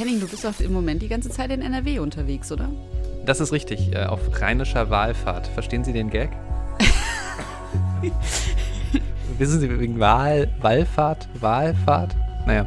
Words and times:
Henning, 0.00 0.18
du 0.18 0.26
bist 0.26 0.46
doch 0.46 0.58
im 0.60 0.72
Moment 0.72 1.02
die 1.02 1.08
ganze 1.08 1.28
Zeit 1.28 1.50
in 1.50 1.60
NRW 1.60 1.98
unterwegs, 1.98 2.50
oder? 2.50 2.70
Das 3.26 3.38
ist 3.38 3.52
richtig, 3.52 3.94
äh, 3.94 4.04
auf 4.04 4.20
rheinischer 4.40 4.88
Wahlfahrt. 4.88 5.46
Verstehen 5.48 5.84
Sie 5.84 5.92
den 5.92 6.08
Gag? 6.08 6.30
Wissen 9.38 9.60
Sie 9.60 9.78
wegen 9.78 10.00
Wahl, 10.00 10.48
Wallfahrt, 10.62 11.28
Wahlfahrt? 11.38 12.16
Naja. 12.46 12.64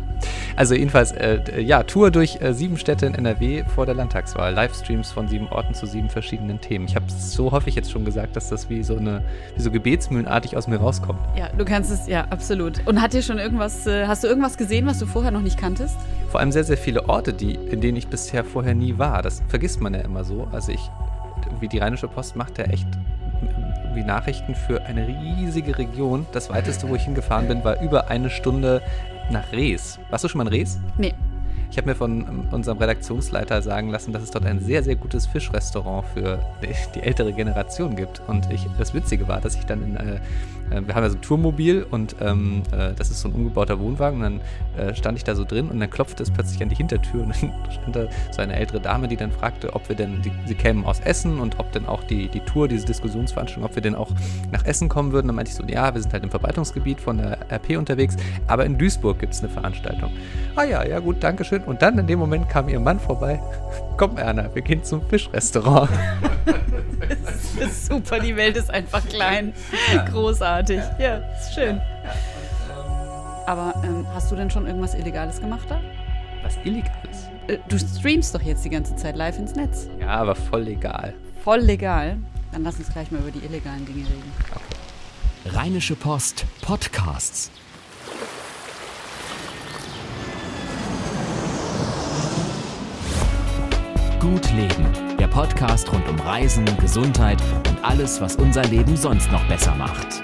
Also 0.55 0.75
jedenfalls, 0.75 1.11
äh, 1.11 1.59
ja, 1.59 1.83
Tour 1.83 2.11
durch 2.11 2.41
äh, 2.41 2.53
sieben 2.53 2.77
Städte 2.77 3.05
in 3.05 3.15
NRW 3.15 3.63
vor 3.63 3.85
der 3.85 3.95
Landtagswahl. 3.95 4.53
Livestreams 4.53 5.11
von 5.11 5.27
sieben 5.27 5.47
Orten 5.47 5.73
zu 5.73 5.85
sieben 5.85 6.09
verschiedenen 6.09 6.61
Themen. 6.61 6.85
Ich 6.85 6.95
habe 6.95 7.05
so 7.09 7.51
häufig 7.51 7.75
jetzt 7.75 7.91
schon 7.91 8.05
gesagt, 8.05 8.35
dass 8.35 8.49
das 8.49 8.69
wie 8.69 8.83
so 8.83 8.95
eine, 8.95 9.23
wie 9.55 9.61
so 9.61 9.71
gebetsmühlenartig 9.71 10.55
aus 10.55 10.67
mir 10.67 10.77
rauskommt. 10.77 11.19
Ja, 11.35 11.49
du 11.57 11.65
kannst 11.65 11.91
es, 11.91 12.07
ja, 12.07 12.25
absolut. 12.29 12.85
Und 12.85 13.01
hat 13.01 13.13
dir 13.13 13.21
schon 13.21 13.39
irgendwas, 13.39 13.87
äh, 13.87 14.05
hast 14.07 14.23
du 14.23 14.27
irgendwas 14.27 14.57
gesehen, 14.57 14.85
was 14.85 14.99
du 14.99 15.05
vorher 15.05 15.31
noch 15.31 15.41
nicht 15.41 15.57
kanntest? 15.57 15.97
Vor 16.29 16.39
allem 16.39 16.51
sehr, 16.51 16.63
sehr 16.63 16.77
viele 16.77 17.09
Orte, 17.09 17.33
die, 17.33 17.55
in 17.55 17.81
denen 17.81 17.97
ich 17.97 18.07
bisher 18.07 18.43
vorher 18.43 18.75
nie 18.75 18.97
war. 18.97 19.21
Das 19.21 19.41
vergisst 19.47 19.81
man 19.81 19.93
ja 19.93 20.01
immer 20.01 20.23
so. 20.23 20.47
Also 20.51 20.71
ich, 20.71 20.89
wie 21.59 21.67
die 21.67 21.79
Rheinische 21.79 22.07
Post 22.07 22.35
macht 22.35 22.57
ja 22.57 22.65
echt 22.65 22.87
wie 23.93 24.03
Nachrichten 24.03 24.55
für 24.55 24.83
eine 24.85 25.07
riesige 25.07 25.77
Region. 25.77 26.25
Das 26.31 26.49
weiteste, 26.49 26.89
wo 26.89 26.95
ich 26.95 27.03
hingefahren 27.03 27.47
bin, 27.47 27.63
war 27.63 27.81
über 27.81 28.09
eine 28.09 28.29
Stunde 28.29 28.81
nach 29.31 29.51
Rees. 29.51 29.99
Warst 30.09 30.23
du 30.23 30.27
schon 30.27 30.39
mal 30.39 30.47
in 30.47 30.53
Rees? 30.53 30.79
Nee. 30.97 31.13
Ich 31.73 31.77
habe 31.77 31.89
mir 31.89 31.95
von 31.95 32.19
ähm, 32.21 32.47
unserem 32.51 32.77
Redaktionsleiter 32.77 33.63
sagen 33.63 33.89
lassen, 33.89 34.13
dass 34.13 34.21
es 34.21 34.29
dort 34.29 34.45
ein 34.45 34.59
sehr, 34.59 34.83
sehr 34.83 34.95
gutes 34.95 35.25
Fischrestaurant 35.25 36.05
für 36.13 36.37
die, 36.61 36.99
ältere 36.99 37.33
Generation 37.33 37.95
gibt. 37.95 38.21
Und 38.27 38.47
ich, 38.51 38.67
das 38.77 38.93
Witzige 38.93 39.27
war, 39.27 39.41
dass 39.41 39.55
ich 39.55 39.65
dann 39.65 39.81
in, 39.81 39.95
äh, 39.97 40.19
äh, 40.69 40.85
wir 40.85 40.93
haben 40.93 41.03
ja 41.03 41.09
so 41.09 41.17
ein 41.17 41.21
Tourmobil 41.21 41.85
und 41.89 42.15
ähm, 42.21 42.61
äh, 42.71 42.93
das 42.93 43.09
ist 43.09 43.21
so 43.21 43.29
ein 43.29 43.33
umgebauter 43.33 43.79
Wohnwagen. 43.79 44.21
Und 44.21 44.41
dann 44.77 44.87
äh, 44.87 44.93
stand 44.95 45.17
ich 45.17 45.23
da 45.23 45.33
so 45.33 45.45
drin 45.45 45.69
und 45.69 45.79
dann 45.79 45.89
klopfte 45.89 46.21
es 46.21 46.29
plötzlich 46.29 46.61
an 46.61 46.69
die 46.69 46.75
Hintertür 46.75 47.23
und 47.23 47.41
dann 47.41 47.53
stand 47.71 47.95
da 47.95 48.07
so 48.31 48.43
eine 48.43 48.55
ältere 48.55 48.79
Dame, 48.79 49.07
die 49.07 49.17
dann 49.17 49.31
fragte, 49.31 49.73
ob 49.73 49.89
wir 49.89 49.95
denn, 49.95 50.21
die, 50.21 50.31
sie 50.45 50.53
kämen 50.53 50.85
aus 50.85 50.99
Essen 50.99 51.39
und 51.39 51.59
ob 51.59 51.71
denn 51.71 51.87
auch 51.87 52.03
die, 52.03 52.27
die 52.27 52.41
Tour, 52.41 52.67
diese 52.67 52.85
Diskussionsveranstaltung, 52.85 53.63
ob 53.67 53.73
wir 53.73 53.81
denn 53.81 53.95
auch 53.95 54.11
nach 54.51 54.63
Essen 54.65 54.89
kommen 54.89 55.11
würden. 55.11 55.25
Dann 55.25 55.35
meinte 55.35 55.49
ich 55.49 55.57
so, 55.57 55.63
ja, 55.63 55.93
wir 55.93 56.01
sind 56.01 56.13
halt 56.13 56.23
im 56.23 56.29
Verwaltungsgebiet 56.29 57.01
von 57.01 57.17
der 57.17 57.51
RP 57.51 57.77
unterwegs, 57.77 58.15
aber 58.45 58.63
in 58.65 58.77
Duisburg 58.77 59.17
gibt 59.19 59.33
es 59.33 59.39
eine 59.39 59.49
Veranstaltung. 59.49 60.11
Ah 60.55 60.65
ja, 60.65 60.85
ja 60.85 60.99
gut, 60.99 61.17
danke 61.21 61.43
schön. 61.43 61.62
Und 61.65 61.81
dann 61.81 61.97
in 61.97 62.07
dem 62.07 62.19
Moment 62.19 62.49
kam 62.49 62.67
ihr 62.69 62.79
Mann 62.79 62.99
vorbei. 62.99 63.41
Komm, 63.97 64.17
Erna, 64.17 64.53
wir 64.53 64.61
gehen 64.61 64.83
zum 64.83 65.01
Fischrestaurant. 65.07 65.89
das 66.99 67.67
ist 67.67 67.85
super, 67.87 68.19
die 68.19 68.35
Welt 68.35 68.57
ist 68.57 68.69
einfach 68.69 69.05
klein. 69.07 69.53
Ja. 69.93 70.03
Großartig. 70.05 70.81
Ja, 70.99 71.17
ist 71.17 71.53
schön. 71.53 71.79
Aber 73.45 73.73
ähm, 73.83 74.05
hast 74.13 74.31
du 74.31 74.35
denn 74.35 74.49
schon 74.49 74.67
irgendwas 74.67 74.93
Illegales 74.93 75.39
gemacht 75.39 75.65
da? 75.69 75.79
Was 76.43 76.57
Illegales? 76.63 77.29
Äh, 77.47 77.57
du 77.67 77.77
streamst 77.77 78.33
doch 78.33 78.41
jetzt 78.41 78.63
die 78.63 78.69
ganze 78.69 78.95
Zeit 78.95 79.15
live 79.15 79.37
ins 79.37 79.55
Netz. 79.55 79.87
Ja, 79.99 80.09
aber 80.09 80.35
voll 80.35 80.63
legal. 80.63 81.13
Voll 81.43 81.59
legal? 81.59 82.17
Dann 82.51 82.63
lass 82.63 82.77
uns 82.77 82.89
gleich 82.89 83.11
mal 83.11 83.19
über 83.19 83.31
die 83.31 83.45
illegalen 83.45 83.85
Dinge 83.85 84.05
reden. 84.07 84.31
Okay. 84.51 85.55
Rheinische 85.57 85.95
Post 85.95 86.45
Podcasts. 86.61 87.51
Gut 94.23 94.53
Leben, 94.53 95.17
der 95.19 95.27
Podcast 95.27 95.91
rund 95.91 96.07
um 96.07 96.17
Reisen, 96.21 96.63
Gesundheit 96.77 97.41
und 97.67 97.83
alles, 97.83 98.21
was 98.21 98.37
unser 98.37 98.63
Leben 98.63 98.95
sonst 98.95 99.29
noch 99.33 99.45
besser 99.49 99.75
macht. 99.75 100.23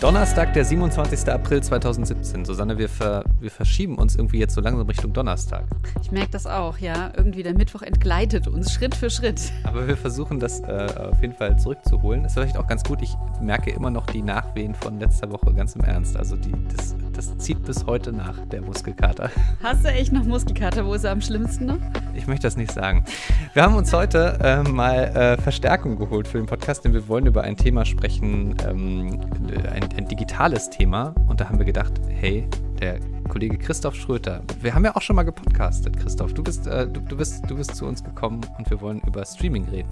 Donnerstag, 0.00 0.54
der 0.54 0.64
27. 0.64 1.30
April 1.30 1.62
2017. 1.62 2.46
Susanne, 2.46 2.78
wir, 2.78 2.88
ver, 2.88 3.22
wir 3.38 3.50
verschieben 3.50 3.98
uns 3.98 4.16
irgendwie 4.16 4.38
jetzt 4.38 4.54
so 4.54 4.62
langsam 4.62 4.86
Richtung 4.86 5.12
Donnerstag. 5.12 5.64
Ich 6.00 6.10
merke 6.10 6.30
das 6.30 6.46
auch, 6.46 6.78
ja. 6.78 7.12
Irgendwie 7.14 7.42
der 7.42 7.52
Mittwoch 7.52 7.82
entgleitet 7.82 8.48
uns 8.48 8.72
Schritt 8.72 8.94
für 8.94 9.10
Schritt. 9.10 9.52
Aber 9.62 9.86
wir 9.86 9.98
versuchen 9.98 10.40
das 10.40 10.60
äh, 10.60 10.88
auf 11.12 11.20
jeden 11.20 11.34
Fall 11.34 11.58
zurückzuholen. 11.58 12.22
Das 12.22 12.32
ist 12.32 12.38
vielleicht 12.38 12.56
auch 12.56 12.66
ganz 12.66 12.82
gut. 12.82 13.02
Ich 13.02 13.14
merke 13.42 13.72
immer 13.72 13.90
noch 13.90 14.06
die 14.06 14.22
Nachwehen 14.22 14.74
von 14.74 14.98
letzter 14.98 15.30
Woche, 15.30 15.52
ganz 15.52 15.76
im 15.76 15.82
Ernst. 15.82 16.16
Also 16.16 16.34
die, 16.34 16.54
das, 16.74 16.96
das 17.12 17.36
zieht 17.36 17.62
bis 17.66 17.84
heute 17.84 18.10
nach, 18.10 18.38
der 18.46 18.62
Muskelkater. 18.62 19.30
Hast 19.62 19.84
du 19.84 19.88
echt 19.88 20.12
noch 20.12 20.24
Muskelkater? 20.24 20.86
Wo 20.86 20.94
ist 20.94 21.04
er 21.04 21.12
am 21.12 21.20
schlimmsten 21.20 21.66
noch? 21.66 21.78
Ich 22.14 22.26
möchte 22.26 22.46
das 22.46 22.56
nicht 22.56 22.72
sagen. 22.72 23.04
Wir 23.52 23.62
haben 23.62 23.74
uns 23.74 23.92
heute 23.92 24.38
äh, 24.42 24.62
mal 24.62 25.14
äh, 25.14 25.36
Verstärkung 25.36 25.98
geholt 25.98 26.26
für 26.26 26.38
den 26.38 26.46
Podcast, 26.46 26.86
denn 26.86 26.94
wir 26.94 27.06
wollen 27.06 27.26
über 27.26 27.42
ein 27.42 27.58
Thema 27.58 27.84
sprechen, 27.84 28.56
ähm, 28.66 29.20
ein 29.70 29.89
ein 29.96 30.06
digitales 30.06 30.70
Thema 30.70 31.14
und 31.28 31.40
da 31.40 31.48
haben 31.48 31.58
wir 31.58 31.66
gedacht, 31.66 31.92
hey, 32.08 32.48
der 32.80 33.00
Kollege 33.28 33.58
Christoph 33.58 33.94
Schröter, 33.94 34.42
wir 34.60 34.74
haben 34.74 34.84
ja 34.84 34.96
auch 34.96 35.02
schon 35.02 35.16
mal 35.16 35.22
gepodcastet, 35.22 35.98
Christoph. 35.98 36.34
Du 36.34 36.42
bist, 36.42 36.66
äh, 36.66 36.88
du, 36.88 37.00
du, 37.00 37.16
bist, 37.16 37.48
du 37.48 37.56
bist 37.56 37.76
zu 37.76 37.86
uns 37.86 38.02
gekommen 38.02 38.40
und 38.58 38.68
wir 38.70 38.80
wollen 38.80 39.00
über 39.06 39.24
Streaming 39.24 39.64
reden. 39.66 39.88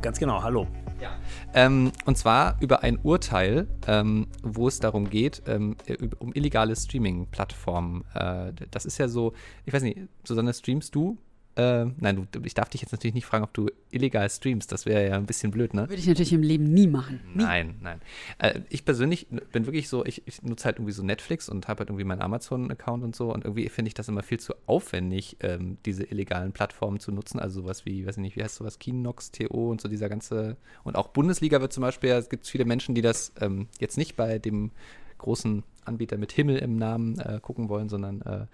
Ganz 0.00 0.18
genau, 0.18 0.42
hallo. 0.42 0.66
Ja. 1.00 1.10
Ähm, 1.54 1.92
und 2.04 2.18
zwar 2.18 2.56
über 2.60 2.82
ein 2.82 2.98
Urteil, 3.02 3.66
ähm, 3.86 4.28
wo 4.42 4.68
es 4.68 4.80
darum 4.80 5.08
geht, 5.08 5.42
ähm, 5.46 5.76
um 6.18 6.32
illegale 6.34 6.76
Streaming-Plattformen. 6.76 8.04
Äh, 8.14 8.52
das 8.70 8.84
ist 8.84 8.98
ja 8.98 9.08
so, 9.08 9.32
ich 9.64 9.72
weiß 9.72 9.82
nicht, 9.82 9.98
Susanne, 10.24 10.52
streamst 10.52 10.94
du 10.94 11.18
äh, 11.60 11.86
nein, 11.98 12.26
du, 12.30 12.40
ich 12.44 12.54
darf 12.54 12.70
dich 12.70 12.80
jetzt 12.80 12.92
natürlich 12.92 13.14
nicht 13.14 13.26
fragen, 13.26 13.44
ob 13.44 13.52
du 13.52 13.68
illegal 13.90 14.28
streamst. 14.30 14.72
Das 14.72 14.86
wäre 14.86 15.08
ja 15.08 15.16
ein 15.16 15.26
bisschen 15.26 15.50
blöd, 15.50 15.74
ne? 15.74 15.82
Würde 15.82 16.00
ich 16.00 16.06
natürlich 16.06 16.32
im 16.32 16.42
Leben 16.42 16.64
nie 16.64 16.86
machen. 16.86 17.20
Nie. 17.34 17.42
Nein, 17.42 17.74
nein. 17.82 18.00
Äh, 18.38 18.60
ich 18.70 18.84
persönlich 18.84 19.26
bin 19.52 19.66
wirklich 19.66 19.88
so, 19.88 20.04
ich, 20.04 20.26
ich 20.26 20.42
nutze 20.42 20.64
halt 20.64 20.76
irgendwie 20.76 20.92
so 20.92 21.02
Netflix 21.02 21.48
und 21.48 21.68
habe 21.68 21.80
halt 21.80 21.90
irgendwie 21.90 22.04
meinen 22.04 22.22
Amazon-Account 22.22 23.04
und 23.04 23.14
so. 23.14 23.32
Und 23.32 23.44
irgendwie 23.44 23.68
finde 23.68 23.88
ich 23.88 23.94
das 23.94 24.08
immer 24.08 24.22
viel 24.22 24.40
zu 24.40 24.54
aufwendig, 24.66 25.36
ähm, 25.40 25.76
diese 25.84 26.04
illegalen 26.04 26.52
Plattformen 26.52 27.00
zu 27.00 27.12
nutzen. 27.12 27.38
Also 27.38 27.62
sowas 27.62 27.84
wie, 27.84 28.06
weiß 28.06 28.16
ich 28.16 28.22
nicht, 28.22 28.36
wie 28.36 28.42
heißt 28.42 28.56
sowas, 28.56 28.78
Kinox, 28.78 29.30
TO 29.30 29.70
und 29.70 29.80
so 29.80 29.88
dieser 29.88 30.08
ganze. 30.08 30.56
Und 30.84 30.96
auch 30.96 31.08
Bundesliga 31.08 31.60
wird 31.60 31.72
zum 31.72 31.82
Beispiel, 31.82 32.10
es 32.10 32.30
gibt 32.30 32.46
viele 32.46 32.64
Menschen, 32.64 32.94
die 32.94 33.02
das 33.02 33.32
ähm, 33.40 33.68
jetzt 33.78 33.98
nicht 33.98 34.16
bei 34.16 34.38
dem 34.38 34.70
großen 35.18 35.62
Anbieter 35.84 36.18
mit 36.18 36.32
Himmel 36.32 36.58
im 36.58 36.76
Namen 36.76 37.18
äh, 37.18 37.40
gucken 37.40 37.68
wollen, 37.68 37.88
sondern 37.88 38.22
äh, 38.22 38.46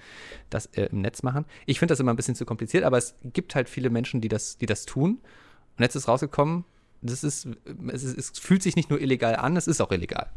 das 0.51 0.67
äh, 0.67 0.87
im 0.87 1.01
Netz 1.01 1.23
machen. 1.23 1.45
Ich 1.67 1.79
finde 1.79 1.93
das 1.93 2.01
immer 2.01 2.13
ein 2.13 2.17
bisschen 2.17 2.35
zu 2.35 2.45
kompliziert, 2.45 2.85
aber 2.85 2.99
es 2.99 3.15
gibt 3.25 3.55
halt 3.55 3.69
viele 3.69 3.91
Menschen, 3.91 4.21
die 4.21 4.29
das, 4.29 4.59
die 4.59 4.67
das 4.67 4.87
tun. 4.87 5.21
Und 5.77 5.83
jetzt 5.83 5.95
ist 5.95 6.09
rausgekommen, 6.09 6.65
das 7.03 7.25
ist, 7.25 7.49
es, 7.93 8.03
ist, 8.03 8.19
es 8.19 8.39
fühlt 8.39 8.63
sich 8.63 8.77
nicht 8.77 8.91
nur 8.91 9.01
illegal 9.01 9.37
an, 9.37 9.57
es 9.57 9.67
ist 9.67 9.81
auch 9.81 9.93
illegal. 9.93 10.29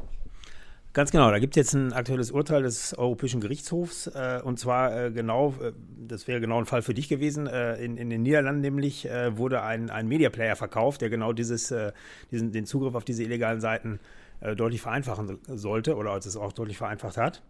Ganz 0.92 1.12
genau, 1.12 1.30
da 1.30 1.38
gibt 1.38 1.56
es 1.56 1.56
jetzt 1.56 1.74
ein 1.76 1.94
aktuelles 1.94 2.32
Urteil 2.32 2.64
des 2.64 2.98
Europäischen 2.98 3.42
Gerichtshofs 3.42 4.08
äh, 4.08 4.42
und 4.44 4.58
zwar 4.58 5.06
äh, 5.06 5.12
genau, 5.12 5.54
äh, 5.62 5.72
das 6.08 6.28
wäre 6.28 6.42
genau 6.42 6.58
ein 6.58 6.66
Fall 6.66 6.82
für 6.82 6.96
dich 6.96 7.08
gewesen, 7.08 7.46
äh, 7.46 7.76
in, 7.76 7.96
in, 7.96 8.10
den 8.10 8.24
Niederlanden 8.24 8.62
nämlich 8.62 9.08
äh, 9.08 9.38
wurde 9.38 9.62
ein, 9.62 9.92
ein 9.92 10.08
Media 10.08 10.32
Player 10.32 10.56
verkauft, 10.56 11.02
der 11.02 11.12
genau 11.12 11.32
dieses, 11.32 11.70
äh, 11.70 11.92
diesen, 12.32 12.52
den 12.52 12.66
Zugriff 12.66 12.96
auf 12.96 13.06
diese 13.06 13.24
illegalen 13.24 13.62
Seiten 13.62 13.96
äh, 13.96 14.00
deutlich 14.42 14.82
vereinfachen 14.82 15.40
sollte 15.48 15.96
oder 15.96 16.12
als 16.12 16.26
es 16.26 16.38
auch 16.38 16.54
deutlich 16.54 16.78
vereinfacht 16.78 17.18
hat. 17.18 17.42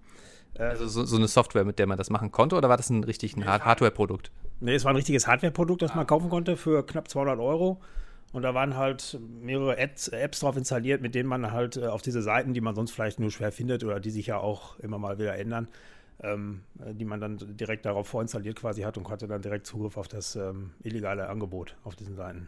Äh, 0.56 0.64
also 0.64 0.88
so, 0.88 1.06
so, 1.06 1.18
eine 1.18 1.28
Software, 1.28 1.66
mit 1.66 1.80
der 1.80 1.88
man 1.88 1.98
das 1.98 2.10
machen 2.10 2.32
konnte, 2.32 2.56
oder 2.56 2.70
war 2.70 2.78
das 2.78 2.90
ein 2.90 3.04
richtig 3.04 3.36
ein 3.36 3.46
Hardware-Produkt? 3.46 4.32
Nee, 4.60 4.76
es 4.76 4.84
war 4.84 4.92
ein 4.92 4.96
richtiges 4.96 5.28
Hardware-Produkt, 5.28 5.82
das 5.82 5.92
ah. 5.92 5.98
man 5.98 6.08
kaufen 6.08 6.30
konnte 6.30 6.58
für 6.58 6.86
knapp 6.86 7.08
200 7.08 7.40
Euro. 7.40 7.82
Und 8.32 8.44
da 8.44 8.54
waren 8.54 8.78
halt 8.78 9.20
mehrere 9.42 9.78
Apps, 9.78 10.08
Apps 10.08 10.42
drauf 10.42 10.56
installiert, 10.56 11.02
mit 11.02 11.16
denen 11.16 11.28
man 11.28 11.52
halt 11.52 11.78
äh, 11.78 11.88
auf 11.88 12.04
diese 12.04 12.22
Seiten, 12.22 12.54
die 12.54 12.62
man 12.62 12.76
sonst 12.76 12.92
vielleicht 12.92 13.20
nur 13.20 13.32
schwer 13.32 13.52
findet 13.52 13.84
oder 13.84 14.00
die 14.00 14.12
sich 14.12 14.28
ja 14.28 14.38
auch 14.38 14.78
immer 14.80 15.00
mal 15.00 15.18
wieder 15.18 15.36
ändern, 15.36 15.68
ähm, 16.22 16.62
die 16.76 17.06
man 17.06 17.20
dann 17.20 17.38
direkt 17.40 17.86
darauf 17.86 18.08
vorinstalliert 18.08 18.58
quasi 18.58 18.84
hat 18.84 18.98
und 18.98 19.04
konnte 19.04 19.28
dann 19.28 19.42
direkt 19.42 19.66
Zugriff 19.66 19.98
auf 19.98 20.08
das 20.08 20.36
ähm, 20.36 20.72
illegale 20.84 21.28
Angebot 21.28 21.76
auf 21.84 21.96
diesen 21.96 22.16
Seiten. 22.16 22.48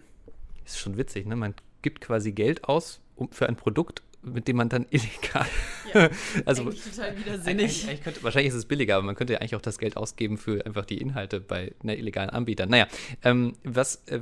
Ist 0.65 0.77
schon 0.77 0.97
witzig, 0.97 1.25
ne? 1.25 1.35
Man 1.35 1.55
gibt 1.81 2.01
quasi 2.01 2.31
Geld 2.31 2.65
aus 2.65 3.01
um, 3.15 3.31
für 3.31 3.49
ein 3.49 3.55
Produkt 3.55 4.03
mit 4.23 4.47
dem 4.47 4.57
man 4.57 4.69
dann 4.69 4.85
illegal. 4.91 5.47
Ja, 5.93 6.09
also 6.45 6.63
total 6.71 7.17
widersinnig. 7.17 7.87
Eigentlich 7.87 8.03
könnte, 8.03 8.23
wahrscheinlich 8.23 8.49
ist 8.49 8.57
es 8.57 8.65
billiger, 8.65 8.95
aber 8.95 9.05
man 9.05 9.15
könnte 9.15 9.33
ja 9.33 9.39
eigentlich 9.39 9.55
auch 9.55 9.61
das 9.61 9.77
Geld 9.77 9.97
ausgeben 9.97 10.37
für 10.37 10.65
einfach 10.65 10.85
die 10.85 10.97
Inhalte 10.97 11.39
bei 11.39 11.73
einer 11.83 11.97
illegalen 11.97 12.29
Anbietern. 12.29 12.69
Naja, 12.69 12.87
ähm, 13.23 13.53
was. 13.63 14.03
Äh, 14.07 14.21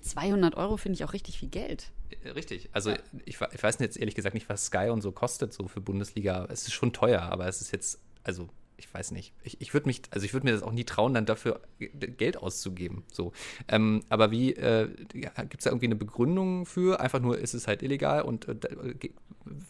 200 0.00 0.56
Euro 0.56 0.76
finde 0.76 0.96
ich 0.96 1.04
auch 1.04 1.12
richtig 1.12 1.38
viel 1.38 1.48
Geld. 1.48 1.90
Äh, 2.24 2.30
richtig. 2.30 2.68
Also 2.72 2.90
ja. 2.90 2.98
ich, 3.24 3.38
ich 3.40 3.62
weiß 3.62 3.78
jetzt 3.80 3.96
ehrlich 3.96 4.14
gesagt 4.14 4.34
nicht, 4.34 4.48
was 4.48 4.66
Sky 4.66 4.88
und 4.90 5.00
so 5.00 5.12
kostet, 5.12 5.52
so 5.52 5.68
für 5.68 5.80
Bundesliga. 5.80 6.46
Es 6.50 6.62
ist 6.62 6.72
schon 6.72 6.92
teuer, 6.92 7.22
aber 7.22 7.46
es 7.46 7.60
ist 7.60 7.72
jetzt, 7.72 8.00
also 8.22 8.48
ich 8.76 8.92
weiß 8.92 9.12
nicht. 9.12 9.32
Ich, 9.42 9.60
ich 9.60 9.72
würde 9.74 9.86
mich, 9.86 10.02
also 10.10 10.24
ich 10.24 10.32
würde 10.32 10.46
mir 10.46 10.52
das 10.52 10.62
auch 10.62 10.72
nie 10.72 10.84
trauen, 10.84 11.14
dann 11.14 11.26
dafür 11.26 11.60
Geld 11.78 12.36
auszugeben. 12.36 13.04
So. 13.12 13.32
Ähm, 13.68 14.02
aber 14.08 14.30
wie, 14.30 14.52
äh, 14.52 14.88
gibt 15.12 15.58
es 15.58 15.64
da 15.64 15.70
irgendwie 15.70 15.86
eine 15.86 15.96
Begründung 15.96 16.66
für? 16.66 17.00
Einfach 17.00 17.20
nur 17.20 17.38
ist 17.38 17.54
es 17.54 17.66
halt 17.66 17.82
illegal 17.82 18.22
und 18.22 18.48
äh, 18.48 18.56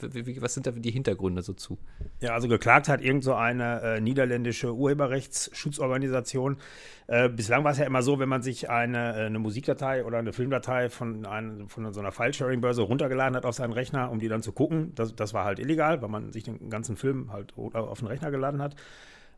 wie, 0.01 0.41
was 0.41 0.55
sind 0.55 0.67
da 0.67 0.71
die 0.71 0.91
Hintergründe 0.91 1.43
so 1.43 1.53
zu? 1.53 1.79
Ja, 2.21 2.33
also 2.35 2.49
geklagt 2.49 2.89
hat 2.89 3.03
irgend 3.03 3.25
so 3.25 3.35
eine 3.35 3.81
äh, 3.83 4.01
niederländische 4.01 4.75
Urheberrechtsschutzorganisation. 4.75 6.59
Äh, 7.07 7.29
bislang 7.29 7.65
war 7.65 7.73
es 7.73 7.79
ja 7.79 7.85
immer 7.85 8.03
so, 8.03 8.19
wenn 8.19 8.29
man 8.29 8.43
sich 8.43 8.71
eine, 8.71 9.17
äh, 9.17 9.27
eine 9.27 9.39
Musikdatei 9.39 10.05
oder 10.05 10.19
eine 10.19 10.33
Filmdatei 10.33 10.89
von, 10.89 11.27
ein, 11.27 11.69
von 11.69 11.93
so 11.93 12.01
einer 12.01 12.13
File-Sharing-Börse 12.13 12.83
runtergeladen 12.83 13.37
hat 13.37 13.45
auf 13.45 13.55
seinen 13.55 13.73
Rechner, 13.73 14.11
um 14.11 14.19
die 14.19 14.29
dann 14.29 14.43
zu 14.43 14.53
gucken, 14.53 14.95
das, 14.95 15.15
das 15.15 15.35
war 15.35 15.45
halt 15.45 15.59
illegal, 15.59 16.01
weil 16.01 16.09
man 16.09 16.33
sich 16.33 16.45
den 16.45 16.71
ganzen 16.71 16.97
Film 16.97 17.31
halt 17.33 17.53
auf 17.57 17.99
den 17.99 18.09
Rechner 18.09 18.31
geladen 18.31 18.63
hat. 18.63 18.75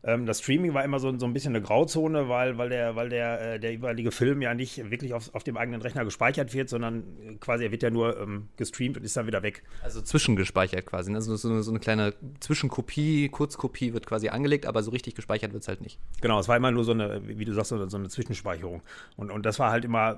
Ähm, 0.07 0.25
das 0.25 0.39
Streaming 0.39 0.73
war 0.73 0.85
immer 0.85 0.99
so, 0.99 1.15
so 1.19 1.25
ein 1.25 1.33
bisschen 1.33 1.53
eine 1.53 1.61
Grauzone, 1.61 2.29
weil, 2.29 2.57
weil, 2.57 2.69
der, 2.69 2.95
weil 2.95 3.09
der, 3.09 3.55
äh, 3.55 3.59
der 3.59 3.73
jeweilige 3.73 4.11
Film 4.11 4.41
ja 4.41 4.53
nicht 4.53 4.89
wirklich 4.89 5.13
auf, 5.13 5.35
auf 5.35 5.43
dem 5.43 5.57
eigenen 5.57 5.81
Rechner 5.81 6.05
gespeichert 6.05 6.53
wird, 6.53 6.69
sondern 6.69 7.03
quasi 7.41 7.65
er 7.65 7.71
wird 7.71 7.83
ja 7.83 7.89
nur 7.89 8.17
ähm, 8.17 8.47
gestreamt 8.55 8.95
und 8.95 9.03
ist 9.03 9.17
dann 9.17 9.27
wieder 9.27 9.43
weg. 9.43 9.63
Also 9.83 10.01
zwischengespeichert 10.01 10.85
quasi. 10.85 11.13
Also 11.13 11.35
so 11.35 11.49
eine, 11.49 11.61
so 11.61 11.71
eine 11.71 11.81
kleine 11.81 12.13
Zwischenkopie, 12.39 13.27
Kurzkopie 13.27 13.93
wird 13.93 14.05
quasi 14.05 14.29
angelegt, 14.29 14.65
aber 14.65 14.81
so 14.81 14.91
richtig 14.91 15.13
gespeichert 15.15 15.51
wird 15.51 15.63
es 15.63 15.67
halt 15.67 15.81
nicht. 15.81 15.99
Genau, 16.21 16.39
es 16.39 16.47
war 16.47 16.55
immer 16.55 16.71
nur 16.71 16.85
so 16.85 16.93
eine, 16.93 17.21
wie 17.27 17.43
du 17.43 17.53
sagst, 17.53 17.69
so 17.69 17.97
eine 17.97 18.07
Zwischenspeicherung. 18.07 18.81
Und, 19.17 19.29
und 19.29 19.45
das 19.45 19.59
war 19.59 19.71
halt 19.71 19.83
immer, 19.83 20.17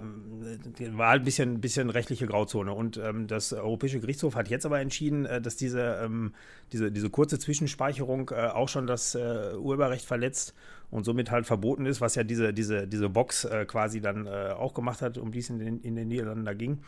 äh, 0.80 0.98
war 0.98 1.10
halt 1.10 1.24
ein 1.24 1.26
bisschen, 1.26 1.62
bisschen 1.62 1.90
rechtliche 1.90 2.28
Grauzone. 2.28 2.72
Und 2.74 2.98
ähm, 2.98 3.26
das 3.26 3.54
Europäische 3.54 4.00
Gerichtshof 4.00 4.36
hat 4.36 4.50
jetzt 4.50 4.68
aber 4.68 4.80
entschieden, 4.82 5.26
äh, 5.26 5.42
dass 5.42 5.56
diese, 5.56 6.00
ähm, 6.04 6.36
diese, 6.74 6.92
diese 6.92 7.10
kurze 7.10 7.40
Zwischenspeicherung 7.40 8.30
äh, 8.30 8.50
auch 8.50 8.70
schon 8.70 8.86
das 8.86 9.16
äh, 9.16 9.54
Urheberrecht 9.80 10.06
verletzt 10.06 10.54
und 10.92 11.04
somit 11.04 11.32
halt 11.32 11.46
verboten 11.46 11.86
ist, 11.86 12.02
was 12.02 12.16
ja 12.16 12.24
diese, 12.24 12.54
diese, 12.54 12.88
diese 12.88 13.10
Box 13.10 13.46
äh, 13.46 13.66
quasi 13.66 14.02
dann 14.02 14.26
äh, 14.26 14.54
auch 14.58 14.74
gemacht 14.74 15.02
hat, 15.02 15.18
um 15.18 15.32
die 15.32 15.40
es 15.40 15.50
in 15.50 15.60
den, 15.60 15.82
in 15.82 15.96
den 15.96 16.08
Niederlanden 16.08 16.46
da 16.46 16.54
ging. 16.54 16.80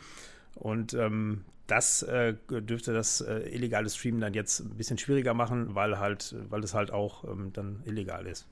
Und 0.55 0.93
ähm, 0.93 1.45
das 1.67 2.03
äh, 2.03 2.35
dürfte 2.49 2.93
das 2.93 3.21
äh, 3.21 3.49
illegale 3.49 3.89
Streamen 3.89 4.19
dann 4.19 4.33
jetzt 4.33 4.59
ein 4.59 4.75
bisschen 4.75 4.97
schwieriger 4.97 5.33
machen, 5.33 5.73
weil 5.75 5.99
halt, 5.99 6.35
weil 6.49 6.63
es 6.63 6.73
halt 6.73 6.91
auch 6.91 7.23
ähm, 7.23 7.51
dann 7.53 7.81
illegal 7.85 8.27
ist. 8.27 8.47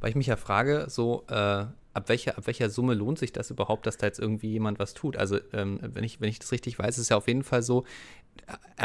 Weil 0.00 0.10
ich 0.10 0.16
mich 0.16 0.26
ja 0.26 0.36
frage, 0.36 0.86
so 0.88 1.24
ab 1.96 2.10
welcher, 2.10 2.36
ab 2.36 2.46
welcher 2.46 2.68
Summe 2.68 2.92
lohnt 2.92 3.18
sich 3.18 3.32
das 3.32 3.50
überhaupt, 3.50 3.86
dass 3.86 3.96
da 3.96 4.06
jetzt 4.06 4.18
irgendwie 4.18 4.50
jemand 4.50 4.78
was 4.78 4.92
tut? 4.92 5.16
Also, 5.16 5.38
ähm, 5.54 5.80
wenn, 5.82 6.04
ich, 6.04 6.20
wenn 6.20 6.28
ich 6.28 6.38
das 6.38 6.52
richtig 6.52 6.78
weiß, 6.78 6.96
ist 6.96 7.04
es 7.04 7.08
ja 7.08 7.16
auf 7.16 7.26
jeden 7.26 7.42
Fall 7.42 7.62
so, 7.62 7.84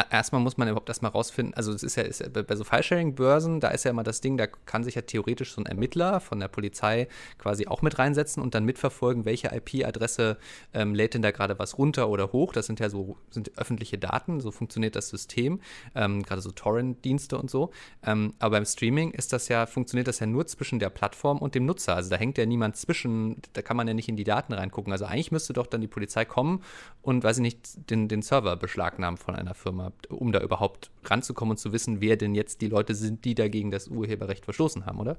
erstmal 0.10 0.42
muss 0.42 0.58
man 0.58 0.68
überhaupt 0.68 0.90
erstmal 0.90 1.12
rausfinden, 1.12 1.54
also 1.54 1.74
es 1.74 1.84
ist 1.84 1.96
ja, 1.96 2.04
ist 2.04 2.22
ja 2.22 2.28
bei 2.30 2.56
so 2.56 2.64
File-Sharing-Börsen, 2.64 3.60
da 3.60 3.70
ist 3.70 3.84
ja 3.84 3.92
immer 3.92 4.04
das 4.04 4.22
Ding, 4.22 4.38
da 4.38 4.48
kann 4.48 4.84
sich 4.84 4.96
ja 4.96 5.02
theoretisch 5.02 5.54
so 5.54 5.62
ein 5.62 5.66
Ermittler 5.66 6.22
von 6.22 6.40
der 6.40 6.48
Polizei 6.48 7.08
quasi 7.38 7.68
auch 7.68 7.82
mit 7.82 8.00
reinsetzen 8.00 8.42
und 8.42 8.56
dann 8.56 8.64
mitverfolgen, 8.64 9.26
welche 9.26 9.50
IP-Adresse 9.50 10.38
ähm, 10.74 10.96
lädt 10.96 11.14
denn 11.14 11.22
da 11.22 11.32
gerade 11.32 11.60
was 11.60 11.78
runter 11.78 12.10
oder 12.10 12.32
hoch. 12.32 12.54
Das 12.54 12.68
sind 12.68 12.80
ja 12.80 12.90
so 12.90 13.18
sind 13.30 13.52
öffentliche 13.58 13.98
Daten, 13.98 14.40
so 14.40 14.52
funktioniert 14.52 14.96
das 14.96 15.10
System, 15.10 15.60
ähm, 15.94 16.24
gerade 16.24 16.42
so 16.42 16.52
Torrent-Dienste 16.52 17.38
und 17.38 17.50
so. 17.50 17.72
Ähm, 18.06 18.34
aber 18.40 18.58
beim 18.58 18.66
Streaming 18.66 19.12
ist 19.12 19.34
das 19.34 19.50
ja, 19.50 19.66
funktioniert 19.66 20.08
das 20.08 20.20
ja 20.20 20.26
nur 20.26 20.48
zwischen 20.48 20.80
der 20.80 20.90
Plattform 20.90 21.40
und 21.40 21.54
dem 21.54 21.66
Nutzer. 21.66 21.96
Also 21.96 22.10
da 22.10 22.16
hängt 22.16 22.38
ja 22.38 22.46
niemand 22.46 22.78
zwischen, 22.78 23.42
da 23.54 23.62
kann 23.62 23.76
man 23.76 23.88
ja 23.88 23.94
nicht 23.94 24.08
in 24.08 24.16
die 24.16 24.24
Daten 24.24 24.54
reingucken. 24.54 24.94
Also 24.94 25.06
eigentlich 25.06 25.32
müsste 25.32 25.52
doch 25.54 25.68
dann 25.68 25.82
die 25.82 25.88
Polizei 25.88 26.24
kommen 26.24 26.64
und, 27.02 27.24
weiß 27.24 27.38
ich 27.38 27.42
nicht, 27.42 27.90
den, 27.90 28.08
den 28.08 28.22
Server 28.22 28.56
beschlagnahmen 28.56 29.18
von 29.18 29.36
einer 29.42 29.54
Firma, 29.54 29.92
um 30.10 30.32
da 30.32 30.40
überhaupt 30.40 30.92
ranzukommen 31.04 31.52
und 31.52 31.58
zu 31.58 31.74
wissen, 31.74 32.02
wer 32.02 32.18
denn 32.18 32.36
jetzt 32.36 32.62
die 32.62 32.68
Leute 32.68 32.96
sind, 32.96 33.26
die 33.26 33.36
dagegen 33.36 33.72
das 33.72 33.88
Urheberrecht 33.88 34.46
verstoßen 34.46 34.86
haben, 34.86 35.00
oder? 35.00 35.18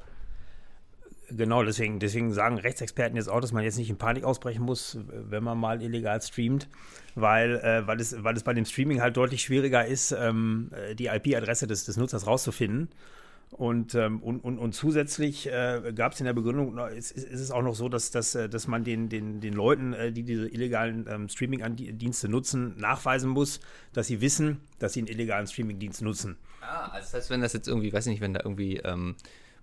Genau, 1.31 1.63
deswegen, 1.63 1.99
deswegen 1.99 2.33
sagen 2.33 2.59
Rechtsexperten 2.59 3.17
jetzt 3.17 3.29
auch, 3.29 3.41
dass 3.41 3.53
man 3.53 3.65
jetzt 3.65 3.79
nicht 3.79 3.89
in 3.89 3.97
Panik 3.97 4.25
ausbrechen 4.25 4.63
muss, 4.63 4.99
wenn 5.07 5.43
man 5.43 5.59
mal 5.59 5.81
illegal 5.83 6.21
streamt, 6.21 6.69
weil, 7.15 7.57
äh, 7.57 7.87
weil, 7.87 8.01
es, 8.01 8.23
weil 8.23 8.37
es 8.37 8.43
bei 8.43 8.53
dem 8.53 8.65
Streaming 8.65 9.01
halt 9.01 9.17
deutlich 9.17 9.43
schwieriger 9.43 9.87
ist, 9.87 10.13
ähm, 10.13 10.71
die 10.99 11.07
IP-Adresse 11.07 11.67
des, 11.67 11.85
des 11.85 11.97
Nutzers 11.97 12.27
rauszufinden. 12.27 12.89
Und, 13.53 13.95
ähm, 13.95 14.23
und, 14.23 14.41
und, 14.41 14.59
und, 14.59 14.73
zusätzlich 14.73 15.47
äh, 15.47 15.93
gab 15.95 16.13
es 16.13 16.21
in 16.21 16.25
der 16.25 16.33
Begründung, 16.33 16.79
ist, 16.89 17.13
ist, 17.13 17.39
es 17.39 17.51
auch 17.51 17.61
noch 17.61 17.75
so, 17.75 17.91
dass, 17.91 18.11
dass, 18.11 18.35
äh, 18.35 18.49
dass 18.49 18.67
man 18.67 18.83
den, 18.83 19.11
den, 19.11 19.43
den 19.43 19.53
Leuten, 19.53 19.93
äh, 19.93 20.11
die 20.11 20.23
diese 20.23 20.49
illegalen 20.49 21.07
ähm, 21.07 21.29
Streaming-Dienste 21.29 22.31
nutzen, 22.31 22.75
nachweisen 22.79 23.29
muss, 23.29 23.61
dass 23.93 24.07
sie 24.07 24.23
wissen, 24.23 24.63
dass 24.79 24.95
sie 24.95 25.01
einen 25.01 25.09
illegalen 25.09 25.47
Streaming-Dienst 25.47 26.01
nutzen. 26.01 26.39
Ah, 26.63 26.87
also 26.93 27.05
das 27.05 27.15
heißt, 27.15 27.31
wenn 27.31 27.43
das 27.43 27.53
jetzt 27.53 27.69
irgendwie, 27.69 27.93
weiß 27.93 28.07
ich 28.07 28.13
nicht, 28.13 28.23
wenn 28.23 28.33
da 28.33 28.41
irgendwie 28.43 28.79
ähm, 28.79 29.17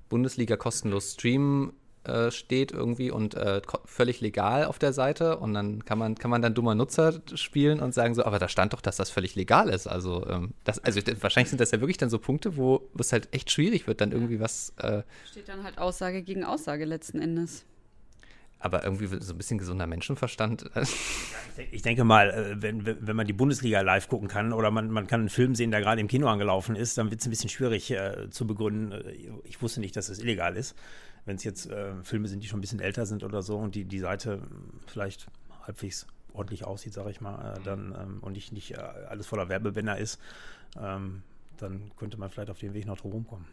Bundesliga 0.07 0.55
kostenlos 0.55 1.13
streamen 1.13 1.73
äh, 2.05 2.31
steht 2.31 2.71
irgendwie 2.71 3.11
und 3.11 3.35
äh, 3.35 3.61
völlig 3.83 4.21
legal 4.21 4.65
auf 4.65 4.79
der 4.79 4.93
Seite 4.93 5.37
und 5.37 5.53
dann 5.53 5.83
kann 5.83 5.99
man, 5.99 6.15
kann 6.15 6.31
man 6.31 6.41
dann 6.41 6.53
dummer 6.53 6.73
Nutzer 6.73 7.21
spielen 7.35 7.81
und 7.81 7.93
sagen 7.93 8.15
so, 8.15 8.23
aber 8.23 8.39
da 8.39 8.47
stand 8.47 8.71
doch, 8.71 8.79
dass 8.79 8.95
das 8.95 9.09
völlig 9.09 9.35
legal 9.35 9.69
ist. 9.69 9.85
Also, 9.85 10.25
ähm, 10.27 10.53
das, 10.63 10.79
also 10.79 11.01
wahrscheinlich 11.21 11.49
sind 11.49 11.59
das 11.59 11.71
ja 11.71 11.81
wirklich 11.81 11.97
dann 11.97 12.09
so 12.09 12.17
Punkte, 12.17 12.55
wo 12.55 12.89
es 12.97 13.11
halt 13.11 13.27
echt 13.33 13.51
schwierig 13.51 13.85
wird, 13.85 13.99
dann 13.99 14.13
irgendwie 14.13 14.39
was. 14.39 14.73
Äh, 14.77 15.03
steht 15.29 15.49
dann 15.49 15.63
halt 15.63 15.77
Aussage 15.77 16.23
gegen 16.23 16.45
Aussage 16.45 16.85
letzten 16.85 17.19
Endes. 17.19 17.65
Aber 18.61 18.83
irgendwie 18.83 19.07
so 19.21 19.33
ein 19.33 19.37
bisschen 19.37 19.57
gesunder 19.57 19.87
Menschenverstand. 19.87 20.69
ich 21.71 21.81
denke 21.81 22.03
mal, 22.03 22.29
äh, 22.29 22.61
wenn, 22.61 22.85
wenn 22.85 23.15
man 23.15 23.25
die 23.25 23.33
Bundesliga 23.33 23.81
live 23.81 24.07
gucken 24.07 24.27
kann 24.27 24.51
oder 24.51 24.71
man, 24.71 24.89
man 24.89 25.07
kann 25.07 25.21
einen 25.21 25.29
Film 25.29 25.55
sehen, 25.55 25.71
der 25.71 25.79
gerade 25.81 26.01
im 26.01 26.07
Kino 26.07 26.27
angelaufen 26.27 26.75
ist, 26.75 26.97
dann 26.97 27.09
wird 27.09 27.21
es 27.21 27.27
ein 27.27 27.29
bisschen 27.29 27.49
schwierig 27.49 27.91
äh, 27.91 28.29
zu 28.29 28.47
begründen. 28.47 28.91
Äh, 28.91 29.13
ich 29.43 29.61
wusste 29.61 29.79
nicht, 29.79 29.95
dass 29.95 30.09
es 30.09 30.19
illegal 30.19 30.57
ist 30.57 30.75
wenn 31.29 31.35
es 31.35 31.43
jetzt 31.43 31.69
äh, 31.69 31.93
Filme 32.01 32.27
sind, 32.27 32.41
die 32.41 32.47
schon 32.47 32.57
ein 32.57 32.61
bisschen 32.61 32.79
älter 32.79 33.05
sind 33.05 33.23
oder 33.23 33.43
so 33.43 33.55
und 33.57 33.75
die, 33.75 33.85
die 33.85 33.99
Seite 33.99 34.41
vielleicht 34.87 35.27
halbwegs 35.61 36.07
ordentlich 36.33 36.65
aussieht, 36.65 36.91
sage 36.91 37.11
ich 37.11 37.21
mal, 37.21 37.53
äh, 37.53 37.59
dann 37.63 37.95
ähm, 38.01 38.17
und 38.21 38.33
nicht, 38.33 38.51
nicht 38.51 38.71
äh, 38.71 38.77
alles 38.77 39.27
voller 39.27 39.47
Werbebänder 39.47 39.95
ist, 39.99 40.19
ähm, 40.81 41.21
dann 41.57 41.91
könnte 41.97 42.17
man 42.17 42.31
vielleicht 42.31 42.49
auf 42.49 42.57
dem 42.57 42.73
Weg 42.73 42.87
noch 42.87 42.97
drum 42.97 43.11
rumkommen. 43.11 43.45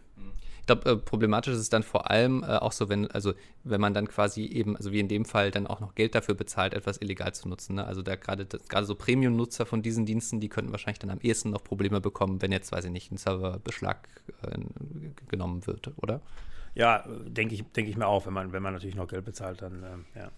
Ich 0.61 0.67
glaube, 0.67 0.91
äh, 0.91 0.97
problematisch 0.97 1.53
ist 1.53 1.61
es 1.61 1.69
dann 1.69 1.83
vor 1.83 2.11
allem 2.11 2.43
äh, 2.45 2.47
auch 2.47 2.73
so, 2.73 2.89
wenn, 2.89 3.11
also 3.11 3.35
wenn 3.63 3.81
man 3.83 3.93
dann 3.93 4.09
quasi 4.09 4.47
eben, 4.47 4.75
also 4.79 4.91
wie 4.93 5.01
in 5.01 5.09
dem 5.09 5.27
Fall, 5.27 5.51
dann 5.51 5.67
auch 5.67 5.81
noch 5.81 5.95
Geld 5.95 6.15
dafür 6.15 6.35
bezahlt, 6.35 6.73
etwas 6.73 7.03
illegal 7.03 7.35
zu 7.35 7.47
nutzen. 7.47 7.75
Ne? 7.75 7.85
Also 7.85 8.01
da 8.01 8.17
gerade 8.17 8.47
gerade 8.47 8.87
so 8.87 8.95
Premium-Nutzer 8.95 9.67
von 9.67 9.83
diesen 9.83 10.07
Diensten, 10.07 10.41
die 10.41 10.49
könnten 10.49 10.73
wahrscheinlich 10.73 11.01
dann 11.01 11.11
am 11.11 11.21
ehesten 11.21 11.51
noch 11.51 11.63
Probleme 11.63 12.01
bekommen, 12.01 12.41
wenn 12.41 12.53
jetzt, 12.53 12.73
weiß 12.73 12.87
ich 12.87 12.91
nicht, 12.91 13.13
ein 13.13 13.19
Serverbeschlag 13.19 14.09
äh, 14.45 14.61
genommen 15.29 15.67
wird, 15.67 15.93
oder? 15.99 16.23
Ja, 16.77 17.05
denke 17.09 17.55
ich, 17.55 17.65
denke 17.73 17.91
ich 17.91 17.97
mir 17.97 18.07
auch, 18.07 18.27
wenn 18.27 18.35
man, 18.35 18.53
wenn 18.53 18.63
man 18.63 18.75
natürlich 18.75 18.97
noch 18.97 19.09
Geld 19.09 19.25
bezahlt, 19.25 19.63
dann 19.63 19.83
ähm, 19.83 20.05
ja. 20.15 20.31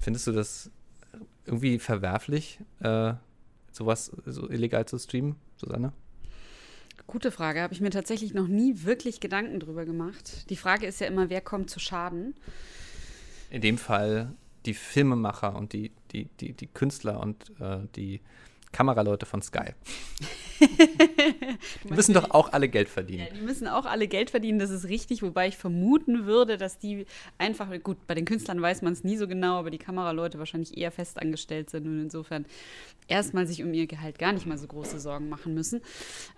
Findest 0.00 0.26
du 0.26 0.32
das 0.32 0.70
irgendwie 1.44 1.78
verwerflich, 1.78 2.58
äh, 2.80 3.12
sowas 3.70 4.10
so 4.24 4.48
illegal 4.48 4.86
zu 4.86 4.98
streamen, 4.98 5.36
Susanne? 5.56 5.92
Gute 7.06 7.30
Frage, 7.30 7.60
habe 7.60 7.74
ich 7.74 7.82
mir 7.82 7.90
tatsächlich 7.90 8.32
noch 8.32 8.48
nie 8.48 8.84
wirklich 8.84 9.20
Gedanken 9.20 9.60
drüber 9.60 9.84
gemacht. 9.84 10.48
Die 10.50 10.56
Frage 10.56 10.86
ist 10.86 11.00
ja 11.00 11.06
immer, 11.06 11.28
wer 11.28 11.42
kommt 11.42 11.68
zu 11.68 11.80
Schaden? 11.80 12.34
In 13.50 13.60
dem 13.60 13.76
Fall 13.76 14.32
die 14.64 14.74
Filmemacher 14.74 15.54
und 15.54 15.74
die, 15.74 15.92
die, 16.12 16.24
die, 16.40 16.54
die 16.54 16.66
Künstler 16.66 17.20
und 17.20 17.52
äh, 17.60 17.86
die 17.94 18.22
Kameraleute 18.72 19.26
von 19.26 19.42
Sky. 19.42 19.72
die 21.84 21.92
müssen 21.92 22.14
doch 22.14 22.30
auch 22.30 22.52
alle 22.52 22.68
Geld 22.68 22.88
verdienen. 22.88 23.26
Ja, 23.26 23.34
die 23.34 23.42
müssen 23.42 23.68
auch 23.68 23.84
alle 23.84 24.08
Geld 24.08 24.30
verdienen, 24.30 24.58
das 24.58 24.70
ist 24.70 24.88
richtig, 24.88 25.22
wobei 25.22 25.48
ich 25.48 25.56
vermuten 25.56 26.26
würde, 26.26 26.56
dass 26.56 26.78
die 26.78 27.06
einfach, 27.38 27.68
gut, 27.82 28.06
bei 28.06 28.14
den 28.14 28.24
Künstlern 28.24 28.60
weiß 28.60 28.82
man 28.82 28.92
es 28.92 29.04
nie 29.04 29.16
so 29.16 29.28
genau, 29.28 29.58
aber 29.58 29.70
die 29.70 29.78
Kameraleute 29.78 30.38
wahrscheinlich 30.38 30.76
eher 30.76 30.90
festangestellt 30.90 31.70
sind 31.70 31.86
und 31.86 32.00
insofern 32.00 32.46
erstmal 33.08 33.46
sich 33.46 33.62
um 33.62 33.72
ihr 33.72 33.86
Gehalt 33.86 34.18
gar 34.18 34.32
nicht 34.32 34.46
mal 34.46 34.58
so 34.58 34.66
große 34.66 34.98
Sorgen 34.98 35.28
machen 35.28 35.54
müssen. 35.54 35.80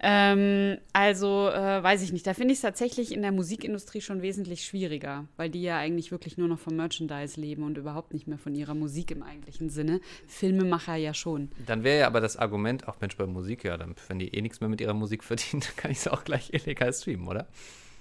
Ähm, 0.01 0.79
also 0.93 1.49
äh, 1.49 1.83
weiß 1.83 2.03
ich 2.03 2.13
nicht, 2.13 2.27
da 2.27 2.35
finde 2.35 2.53
ich 2.53 2.59
es 2.59 2.63
tatsächlich 2.63 3.13
in 3.13 3.23
der 3.23 3.33
Musikindustrie 3.33 4.01
schon 4.01 4.23
wesentlich 4.23 4.65
schwieriger, 4.65 5.27
weil 5.37 5.51
die 5.51 5.63
ja 5.63 5.79
eigentlich 5.79 6.11
wirklich 6.11 6.37
nur 6.39 6.49
noch 6.49 6.59
vom 6.59 6.77
Merchandise 6.77 7.41
leben 7.41 7.63
und 7.63 7.79
überhaupt 7.79 8.13
nicht 8.13 8.27
mehr 8.27 8.39
von 8.39 8.55
ihrer 8.55 8.75
Musik 8.75 9.11
im 9.11 9.23
eigentlichen 9.23 9.71
Sinne. 9.71 10.01
Filmemacher 10.27 10.97
ja 10.97 11.15
schon. 11.15 11.51
Dann 11.67 11.85
wäre 11.85 12.01
ja 12.01 12.07
aber 12.07 12.18
das 12.21 12.37
Argument, 12.37 12.89
auch 12.89 13.01
Mensch, 13.01 13.17
bei 13.17 13.27
Musik, 13.27 13.65
ja, 13.65 13.77
dann, 13.77 13.95
wenn 14.09 14.19
die 14.19 14.35
eh 14.35 14.41
nichts 14.41 14.61
mehr 14.61 14.69
mit 14.69 14.81
ihrer 14.81 14.95
Musik 14.95 15.25
verdienen, 15.25 15.61
dann 15.67 15.77
kann 15.77 15.91
ich 15.91 15.99
es 15.99 16.09
auch 16.09 16.25
gleich 16.25 16.53
illegal 16.53 16.93
streamen, 16.93 17.29
oder? 17.29 17.47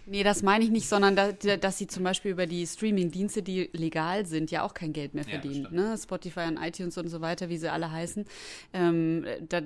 Nee, 0.09 0.23
das 0.23 0.41
meine 0.41 0.63
ich 0.63 0.71
nicht, 0.71 0.87
sondern 0.87 1.17
da, 1.17 1.33
dass 1.33 1.77
sie 1.77 1.87
zum 1.87 2.05
Beispiel 2.05 2.31
über 2.31 2.45
die 2.45 2.65
Streaming-Dienste, 2.65 3.43
die 3.43 3.69
legal 3.73 4.25
sind, 4.25 4.51
ja 4.51 4.63
auch 4.63 4.73
kein 4.73 4.93
Geld 4.93 5.13
mehr 5.13 5.25
verdienen. 5.25 5.63
Ja, 5.63 5.89
ne? 5.89 5.97
Spotify 5.97 6.45
und 6.47 6.55
iTunes 6.57 6.97
und 6.97 7.09
so 7.09 7.19
weiter, 7.19 7.49
wie 7.49 7.57
sie 7.57 7.69
alle 7.69 7.91
heißen. 7.91 8.23
Ähm, 8.71 9.25
da, 9.49 9.61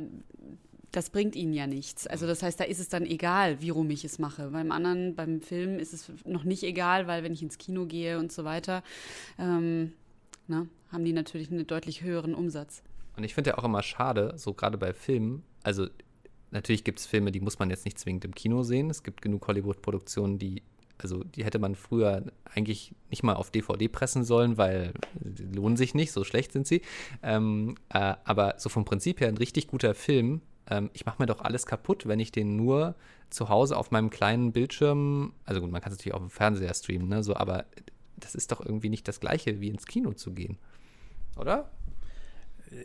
das 0.92 1.12
bringt 1.12 1.36
ihnen 1.36 1.54
ja 1.54 1.68
nichts. 1.68 2.08
Also 2.08 2.26
das 2.26 2.42
heißt, 2.42 2.60
da 2.60 2.64
ist 2.64 2.80
es 2.80 2.90
dann 2.90 3.06
egal, 3.06 3.62
wie 3.62 3.70
rum 3.70 3.90
ich 3.92 4.04
es 4.04 4.18
mache. 4.18 4.50
Beim 4.50 4.72
anderen, 4.72 5.16
beim 5.16 5.42
Film 5.42 5.78
ist 5.78 5.94
es 5.94 6.12
noch 6.26 6.44
nicht 6.44 6.64
egal, 6.64 7.06
weil 7.06 7.24
wenn 7.24 7.34
ich 7.34 7.44
ins 7.44 7.60
Kino 7.60 7.86
gehe 7.86 8.18
und 8.18 8.32
so 8.32 8.44
weiter, 8.44 8.84
ähm, 9.38 9.94
na, 10.48 10.66
haben 10.92 11.06
die 11.06 11.14
natürlich 11.14 11.52
einen 11.52 11.68
deutlich 11.68 12.02
höheren 12.02 12.34
Umsatz. 12.34 12.82
Und 13.16 13.24
ich 13.24 13.34
finde 13.34 13.52
ja 13.52 13.58
auch 13.58 13.64
immer 13.64 13.84
schade, 13.84 14.34
so 14.38 14.54
gerade 14.54 14.78
bei 14.78 14.94
Filmen, 14.94 15.44
also 15.64 15.88
natürlich 16.52 16.84
gibt 16.84 17.00
es 17.00 17.06
Filme, 17.06 17.32
die 17.32 17.40
muss 17.40 17.60
man 17.60 17.70
jetzt 17.70 17.86
nicht 17.86 18.00
zwingend 18.00 18.26
im 18.26 18.36
Kino 18.36 18.64
sehen. 18.64 18.90
Es 18.90 19.04
gibt 19.04 19.22
genug 19.22 19.48
Hollywood-Produktionen, 19.48 20.38
die, 20.38 20.64
also 20.98 21.24
die 21.24 21.44
hätte 21.44 21.60
man 21.60 21.76
früher 21.76 22.24
eigentlich 22.46 22.94
nicht 23.10 23.24
mal 23.24 23.36
auf 23.36 23.52
DVD 23.52 23.88
pressen 23.88 24.24
sollen, 24.24 24.58
weil 24.58 24.94
die 25.16 25.44
lohnen 25.44 25.78
sich 25.78 25.94
nicht, 25.94 26.12
so 26.12 26.24
schlecht 26.24 26.52
sind 26.52 26.68
sie. 26.68 26.82
Ähm, 27.24 27.76
äh, 27.90 28.16
aber 28.24 28.56
so 28.58 28.70
vom 28.70 28.86
Prinzip 28.86 29.20
her 29.20 29.28
ein 29.28 29.38
richtig 29.38 29.68
guter 29.68 29.96
Film. 29.96 30.42
Ähm, 30.70 30.90
ich 30.94 31.06
mache 31.06 31.22
mir 31.22 31.26
doch 31.26 31.42
alles 31.42 31.66
kaputt, 31.66 32.08
wenn 32.08 32.20
ich 32.20 32.32
den 32.32 32.56
nur 32.56 32.96
zu 33.30 33.50
Hause 33.50 33.78
auf 33.78 33.92
meinem 33.92 34.10
kleinen 34.10 34.52
Bildschirm, 34.52 35.34
also 35.46 35.62
gut, 35.62 35.72
man 35.72 35.82
kann 35.82 35.92
es 35.92 35.98
natürlich 35.98 36.16
auch 36.16 36.22
im 36.22 36.30
Fernseher 36.30 36.74
streamen, 36.74 37.08
ne, 37.08 37.24
so, 37.24 37.36
aber 37.36 37.66
das 38.18 38.36
ist 38.36 38.52
doch 38.52 38.64
irgendwie 38.64 38.90
nicht 38.90 39.08
das 39.08 39.20
Gleiche, 39.20 39.62
wie 39.62 39.70
ins 39.70 39.86
Kino 39.86 40.14
zu 40.14 40.34
gehen. 40.34 40.58
Oder? 41.38 41.72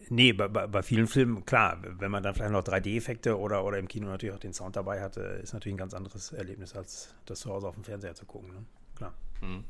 Nee, 0.08 0.32
bei, 0.32 0.48
bei, 0.48 0.66
bei, 0.66 0.82
vielen 0.82 1.06
Filmen, 1.06 1.44
klar, 1.44 1.80
wenn 1.98 2.10
man 2.10 2.22
dann 2.22 2.34
vielleicht 2.34 2.50
noch 2.50 2.64
3D-Effekte 2.64 3.38
oder, 3.38 3.64
oder 3.64 3.78
im 3.78 3.86
Kino 3.86 4.08
natürlich 4.08 4.34
auch 4.34 4.40
den 4.40 4.52
Sound 4.52 4.74
dabei 4.74 5.00
hatte, 5.00 5.20
ist 5.20 5.52
natürlich 5.52 5.74
ein 5.74 5.78
ganz 5.78 5.94
anderes 5.94 6.32
Erlebnis, 6.32 6.74
als 6.74 7.14
das 7.24 7.40
zu 7.40 7.50
Hause 7.50 7.68
auf 7.68 7.74
dem 7.74 7.84
Fernseher 7.84 8.14
zu 8.14 8.26
gucken. 8.26 8.48
Ne? 8.48 8.64
Klar. 8.96 9.14
Mhm. 9.40 9.64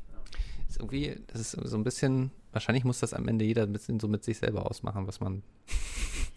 Ist 0.67 0.79
irgendwie, 0.79 1.21
das 1.27 1.39
ist 1.39 1.51
so 1.51 1.77
ein 1.77 1.83
bisschen, 1.83 2.31
wahrscheinlich 2.51 2.83
muss 2.83 2.99
das 2.99 3.13
am 3.13 3.27
Ende 3.27 3.45
jeder 3.45 3.63
ein 3.63 3.71
bisschen 3.71 3.99
so 3.99 4.07
mit 4.07 4.23
sich 4.23 4.39
selber 4.39 4.69
ausmachen, 4.69 5.07
was 5.07 5.21
man, 5.21 5.43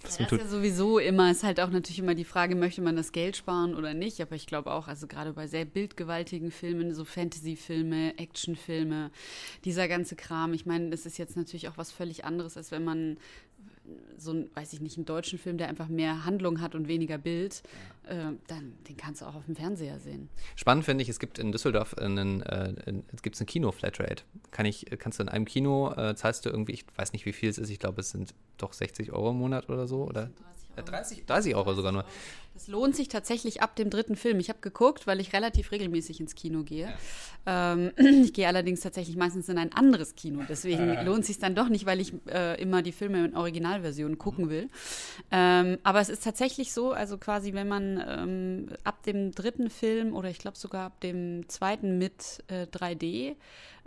was 0.02 0.18
ja, 0.18 0.22
man 0.22 0.28
tut. 0.28 0.38
Das 0.38 0.46
ist 0.46 0.52
ja 0.52 0.58
sowieso 0.58 0.98
immer, 0.98 1.30
ist 1.30 1.42
halt 1.42 1.58
auch 1.58 1.70
natürlich 1.70 1.98
immer 1.98 2.14
die 2.14 2.24
Frage, 2.24 2.54
möchte 2.54 2.80
man 2.80 2.94
das 2.94 3.10
Geld 3.10 3.36
sparen 3.36 3.74
oder 3.74 3.92
nicht? 3.92 4.20
Aber 4.20 4.36
ich 4.36 4.46
glaube 4.46 4.70
auch, 4.70 4.86
also 4.86 5.08
gerade 5.08 5.32
bei 5.32 5.48
sehr 5.48 5.64
bildgewaltigen 5.64 6.52
Filmen, 6.52 6.94
so 6.94 7.04
Fantasy-Filme, 7.04 8.18
Actionfilme, 8.18 9.10
dieser 9.64 9.88
ganze 9.88 10.14
Kram, 10.14 10.52
ich 10.52 10.64
meine, 10.64 10.90
das 10.90 11.06
ist 11.06 11.18
jetzt 11.18 11.36
natürlich 11.36 11.68
auch 11.68 11.76
was 11.76 11.90
völlig 11.90 12.24
anderes, 12.24 12.56
als 12.56 12.70
wenn 12.70 12.84
man 12.84 13.16
so 14.16 14.32
ein, 14.32 14.50
weiß 14.54 14.72
ich 14.72 14.80
nicht, 14.80 14.96
einen 14.96 15.06
deutschen 15.06 15.38
Film, 15.38 15.58
der 15.58 15.68
einfach 15.68 15.88
mehr 15.88 16.24
Handlung 16.24 16.60
hat 16.60 16.74
und 16.74 16.88
weniger 16.88 17.18
Bild, 17.18 17.62
ja. 18.08 18.30
äh, 18.30 18.32
dann 18.46 18.74
den 18.88 18.96
kannst 18.96 19.22
du 19.22 19.26
auch 19.26 19.34
auf 19.34 19.46
dem 19.46 19.56
Fernseher 19.56 19.98
sehen. 19.98 20.28
Spannend 20.56 20.84
finde 20.84 21.02
ich, 21.02 21.08
es 21.08 21.18
gibt 21.18 21.38
in 21.38 21.52
Düsseldorf 21.52 21.94
einen, 21.94 22.42
äh, 22.42 22.74
es 23.12 23.22
gibt 23.22 23.40
ein 23.40 23.46
Kino-Flatrate. 23.46 24.24
Kann 24.50 24.66
ich, 24.66 24.86
kannst 24.98 25.18
du 25.18 25.22
in 25.22 25.28
einem 25.28 25.44
Kino, 25.44 25.92
äh, 25.92 26.14
zahlst 26.14 26.44
du 26.46 26.50
irgendwie, 26.50 26.72
ich 26.72 26.84
weiß 26.96 27.12
nicht, 27.12 27.26
wie 27.26 27.32
viel 27.32 27.50
es 27.50 27.58
ist, 27.58 27.70
ich 27.70 27.78
glaube, 27.78 28.00
es 28.00 28.10
sind 28.10 28.34
doch 28.58 28.72
60 28.72 29.12
Euro 29.12 29.30
im 29.30 29.38
Monat 29.38 29.68
oder 29.68 29.86
so, 29.86 30.04
oder? 30.04 30.30
30, 30.76 31.26
30 31.26 31.54
Euro 31.56 31.74
sogar 31.74 31.92
nur. 31.92 32.04
Es 32.54 32.68
lohnt 32.68 32.94
sich 32.94 33.08
tatsächlich 33.08 33.62
ab 33.62 33.76
dem 33.76 33.90
dritten 33.90 34.16
Film. 34.16 34.38
Ich 34.38 34.48
habe 34.48 34.60
geguckt, 34.60 35.06
weil 35.06 35.20
ich 35.20 35.32
relativ 35.32 35.72
regelmäßig 35.72 36.20
ins 36.20 36.34
Kino 36.34 36.62
gehe. 36.62 36.92
Ja. 37.46 37.72
Ähm, 37.72 37.92
ich 38.24 38.32
gehe 38.32 38.46
allerdings 38.46 38.80
tatsächlich 38.80 39.16
meistens 39.16 39.48
in 39.48 39.58
ein 39.58 39.72
anderes 39.72 40.14
Kino. 40.14 40.42
Deswegen 40.48 40.90
äh. 40.90 41.04
lohnt 41.04 41.24
sich 41.24 41.38
dann 41.38 41.54
doch 41.54 41.68
nicht, 41.68 41.86
weil 41.86 42.00
ich 42.00 42.12
äh, 42.28 42.60
immer 42.60 42.82
die 42.82 42.92
Filme 42.92 43.24
in 43.24 43.36
Originalversion 43.36 44.18
gucken 44.18 44.50
will. 44.50 44.68
Ähm, 45.30 45.78
aber 45.82 46.00
es 46.00 46.08
ist 46.08 46.24
tatsächlich 46.24 46.72
so, 46.72 46.92
also 46.92 47.18
quasi, 47.18 47.54
wenn 47.54 47.68
man 47.68 48.02
ähm, 48.06 48.68
ab 48.84 49.02
dem 49.04 49.32
dritten 49.32 49.70
Film 49.70 50.14
oder 50.14 50.28
ich 50.28 50.38
glaube 50.38 50.58
sogar 50.58 50.86
ab 50.86 51.00
dem 51.00 51.48
zweiten 51.48 51.98
mit 51.98 52.44
äh, 52.48 52.64
3D 52.64 53.36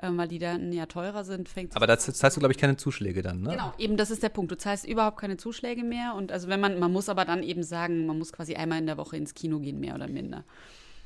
ähm, 0.01 0.17
weil 0.17 0.27
die 0.27 0.39
dann 0.39 0.71
ja 0.73 0.85
teurer 0.85 1.23
sind, 1.23 1.47
fängt 1.47 1.75
Aber 1.75 1.87
da 1.87 1.97
zahlst 1.97 2.35
du, 2.35 2.39
glaube 2.39 2.51
ich, 2.51 2.57
keine 2.57 2.77
Zuschläge 2.77 3.21
dann, 3.21 3.41
ne? 3.41 3.51
Genau, 3.51 3.73
eben 3.77 3.95
das 3.95 4.11
ist 4.11 4.23
der 4.23 4.29
Punkt. 4.29 4.51
Du 4.51 4.57
zahlst 4.57 4.85
überhaupt 4.85 5.17
keine 5.17 5.37
Zuschläge 5.37 5.83
mehr. 5.83 6.15
Und 6.15 6.31
also 6.31 6.47
wenn 6.47 6.59
man, 6.59 6.79
man 6.79 6.91
muss 6.91 7.09
aber 7.09 7.25
dann 7.25 7.43
eben 7.43 7.63
sagen, 7.63 8.05
man 8.05 8.17
muss 8.17 8.33
quasi 8.33 8.52
einmal 8.57 8.79
in 8.79 8.85
der 8.85 8.97
Woche 8.97 9.17
ins 9.17 9.33
Kino 9.33 9.59
gehen, 9.59 9.79
mehr 9.79 9.95
oder 9.95 10.07
minder. 10.07 10.43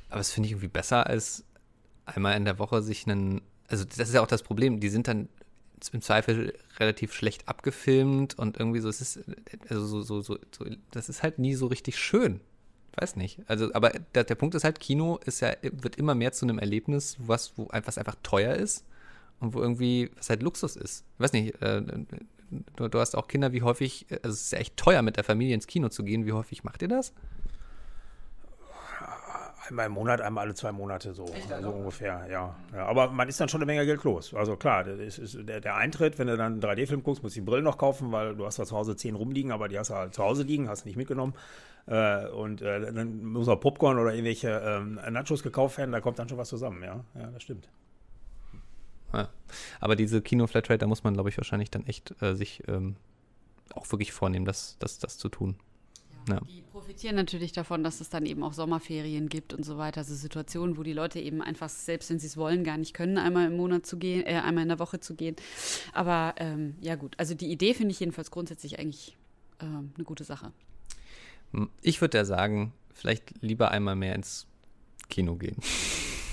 Aber 0.08 0.18
das 0.18 0.30
finde 0.30 0.46
ich 0.46 0.52
irgendwie 0.52 0.68
besser, 0.68 1.06
als 1.06 1.44
einmal 2.06 2.36
in 2.36 2.44
der 2.44 2.58
Woche 2.58 2.82
sich 2.82 3.06
einen. 3.06 3.42
Also, 3.68 3.84
das 3.84 4.08
ist 4.08 4.14
ja 4.14 4.22
auch 4.22 4.26
das 4.26 4.42
Problem, 4.42 4.80
die 4.80 4.88
sind 4.88 5.08
dann 5.08 5.28
im 5.92 6.00
Zweifel 6.02 6.54
relativ 6.78 7.12
schlecht 7.12 7.46
abgefilmt 7.46 8.38
und 8.38 8.56
irgendwie 8.58 8.80
so, 8.80 8.88
es 8.88 9.00
ist, 9.00 9.20
also 9.68 9.86
so, 9.86 10.02
so, 10.02 10.22
so, 10.22 10.38
so 10.50 10.64
das 10.90 11.08
ist 11.08 11.22
halt 11.22 11.38
nie 11.38 11.54
so 11.54 11.66
richtig 11.66 11.98
schön 11.98 12.40
weiß 13.00 13.16
nicht. 13.16 13.38
Also, 13.46 13.72
aber 13.74 13.90
der, 14.14 14.24
der 14.24 14.34
Punkt 14.34 14.54
ist 14.54 14.64
halt, 14.64 14.80
Kino 14.80 15.18
ist 15.24 15.40
ja, 15.40 15.54
wird 15.62 15.96
immer 15.96 16.14
mehr 16.14 16.32
zu 16.32 16.44
einem 16.44 16.58
Erlebnis, 16.58 17.16
was, 17.18 17.52
wo, 17.56 17.68
was 17.70 17.98
einfach 17.98 18.16
teuer 18.22 18.54
ist 18.54 18.84
und 19.40 19.54
wo 19.54 19.60
irgendwie, 19.60 20.10
was 20.16 20.30
halt 20.30 20.42
Luxus 20.42 20.76
ist. 20.76 21.04
Ich 21.14 21.20
weiß 21.20 21.32
nicht, 21.32 21.60
äh, 21.62 21.82
du, 22.76 22.88
du, 22.88 22.98
hast 22.98 23.16
auch 23.16 23.28
Kinder, 23.28 23.52
wie 23.52 23.62
häufig, 23.62 24.06
also 24.22 24.34
es 24.34 24.42
ist 24.42 24.52
ja 24.52 24.58
echt 24.58 24.76
teuer, 24.76 25.02
mit 25.02 25.16
der 25.16 25.24
Familie 25.24 25.54
ins 25.54 25.66
Kino 25.66 25.88
zu 25.88 26.02
gehen. 26.04 26.26
Wie 26.26 26.32
häufig 26.32 26.64
macht 26.64 26.82
ihr 26.82 26.88
das? 26.88 27.12
Einmal 29.68 29.86
im 29.86 29.92
Monat, 29.92 30.20
einmal 30.20 30.44
alle 30.44 30.54
zwei 30.54 30.72
Monate 30.72 31.12
so, 31.12 31.26
so 31.26 31.70
ungefähr, 31.70 32.26
ja. 32.30 32.56
ja. 32.72 32.86
Aber 32.86 33.10
man 33.10 33.28
ist 33.28 33.38
dann 33.40 33.48
schon 33.48 33.60
eine 33.60 33.66
Menge 33.66 33.84
Geld 33.84 34.02
los. 34.04 34.32
Also 34.32 34.56
klar, 34.56 34.86
ist, 34.86 35.18
ist 35.18 35.38
der, 35.46 35.60
der, 35.60 35.76
Eintritt, 35.76 36.18
wenn 36.18 36.26
du 36.26 36.36
dann 36.36 36.54
einen 36.54 36.62
3D-Film 36.62 37.02
guckst, 37.02 37.22
musst 37.22 37.36
du 37.36 37.40
die 37.40 37.44
Brillen 37.44 37.64
noch 37.64 37.76
kaufen, 37.76 38.10
weil 38.10 38.34
du 38.34 38.46
hast 38.46 38.58
da 38.58 38.64
zu 38.64 38.76
Hause 38.76 38.96
zehn 38.96 39.14
rumliegen, 39.14 39.52
aber 39.52 39.68
die 39.68 39.78
hast 39.78 39.90
du 39.90 39.94
halt 39.94 40.14
zu 40.14 40.22
Hause 40.22 40.44
liegen, 40.44 40.68
hast 40.68 40.86
nicht 40.86 40.96
mitgenommen. 40.96 41.34
Äh, 41.86 42.28
und 42.28 42.62
äh, 42.62 42.92
dann 42.92 43.24
muss 43.24 43.48
auch 43.48 43.60
Popcorn 43.60 43.98
oder 43.98 44.12
irgendwelche 44.12 44.50
ähm, 44.50 45.00
Nachos 45.10 45.42
gekauft 45.42 45.78
werden, 45.78 45.92
da 45.92 46.00
kommt 46.00 46.18
dann 46.18 46.28
schon 46.28 46.38
was 46.38 46.48
zusammen, 46.48 46.82
ja. 46.82 47.04
Ja, 47.14 47.26
das 47.28 47.42
stimmt. 47.42 47.68
Ja. 49.12 49.28
Aber 49.80 49.96
diese 49.96 50.20
Kino-Flatrate, 50.20 50.78
da 50.78 50.86
muss 50.86 51.04
man, 51.04 51.14
glaube 51.14 51.28
ich, 51.28 51.38
wahrscheinlich 51.38 51.70
dann 51.70 51.86
echt 51.86 52.14
äh, 52.22 52.34
sich 52.34 52.62
ähm, 52.68 52.96
auch 53.74 53.90
wirklich 53.90 54.12
vornehmen, 54.12 54.44
das, 54.44 54.76
das, 54.78 54.98
das 54.98 55.18
zu 55.18 55.28
tun. 55.28 55.56
Ja. 56.28 56.40
Die 56.40 56.62
profitieren 56.88 57.16
natürlich 57.16 57.52
davon, 57.52 57.84
dass 57.84 58.00
es 58.00 58.08
dann 58.08 58.24
eben 58.24 58.42
auch 58.42 58.54
Sommerferien 58.54 59.28
gibt 59.28 59.52
und 59.52 59.62
so 59.62 59.76
weiter. 59.76 59.98
Also 59.98 60.14
Situationen, 60.14 60.78
wo 60.78 60.82
die 60.82 60.94
Leute 60.94 61.20
eben 61.20 61.42
einfach, 61.42 61.68
selbst 61.68 62.08
wenn 62.08 62.18
sie 62.18 62.28
es 62.28 62.38
wollen, 62.38 62.64
gar 62.64 62.78
nicht 62.78 62.94
können, 62.94 63.18
einmal 63.18 63.48
im 63.48 63.58
Monat 63.58 63.84
zu 63.84 63.98
gehen, 63.98 64.24
äh, 64.24 64.40
einmal 64.42 64.62
in 64.62 64.70
der 64.70 64.78
Woche 64.78 64.98
zu 64.98 65.14
gehen. 65.14 65.36
Aber 65.92 66.34
ähm, 66.38 66.76
ja 66.80 66.94
gut, 66.94 67.14
also 67.18 67.34
die 67.34 67.52
Idee 67.52 67.74
finde 67.74 67.92
ich 67.92 68.00
jedenfalls 68.00 68.30
grundsätzlich 68.30 68.78
eigentlich 68.78 69.18
äh, 69.58 69.66
eine 69.66 70.04
gute 70.04 70.24
Sache. 70.24 70.50
Ich 71.82 72.00
würde 72.00 72.16
ja 72.16 72.24
sagen, 72.24 72.72
vielleicht 72.94 73.34
lieber 73.42 73.70
einmal 73.70 73.94
mehr 73.94 74.14
ins 74.14 74.46
Kino 75.10 75.36
gehen. 75.36 75.56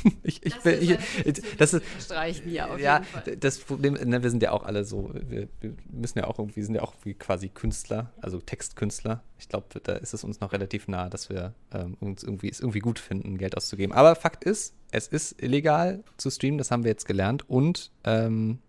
ich, 0.23 0.45
ich 0.45 0.53
das, 0.53 0.63
bin, 0.63 0.81
ich, 0.81 1.57
das 1.57 1.73
ist 1.73 1.83
streichen 1.99 2.51
ja 2.51 2.67
auf 2.67 2.79
ja, 2.79 3.01
das 3.39 3.59
Problem, 3.59 3.93
ne, 3.93 4.21
wir 4.21 4.29
sind 4.29 4.43
ja 4.43 4.51
auch 4.51 4.63
alle 4.63 4.85
so, 4.85 5.11
wir, 5.13 5.47
wir, 5.61 5.73
müssen 5.91 6.19
ja 6.19 6.27
auch 6.27 6.37
irgendwie, 6.37 6.61
sind 6.61 6.75
ja 6.75 6.81
auch 6.81 6.93
wie 7.03 7.13
quasi 7.13 7.49
Künstler, 7.49 8.11
also 8.21 8.39
Textkünstler. 8.39 9.23
Ich 9.39 9.49
glaube, 9.49 9.67
da 9.81 9.93
ist 9.93 10.13
es 10.13 10.23
uns 10.23 10.39
noch 10.39 10.53
relativ 10.53 10.87
nah, 10.87 11.09
dass 11.09 11.29
wir 11.29 11.53
ähm, 11.73 11.97
uns 11.99 12.23
irgendwie 12.23 12.49
es 12.49 12.59
irgendwie 12.59 12.79
gut 12.79 12.99
finden, 12.99 13.37
Geld 13.37 13.57
auszugeben. 13.57 13.93
Aber 13.93 14.15
Fakt 14.15 14.43
ist, 14.43 14.75
es 14.91 15.07
ist 15.07 15.41
illegal 15.41 16.03
zu 16.17 16.29
streamen, 16.29 16.57
das 16.57 16.71
haben 16.71 16.83
wir 16.83 16.91
jetzt 16.91 17.05
gelernt. 17.05 17.49
Und 17.49 17.91
ähm, 18.03 18.59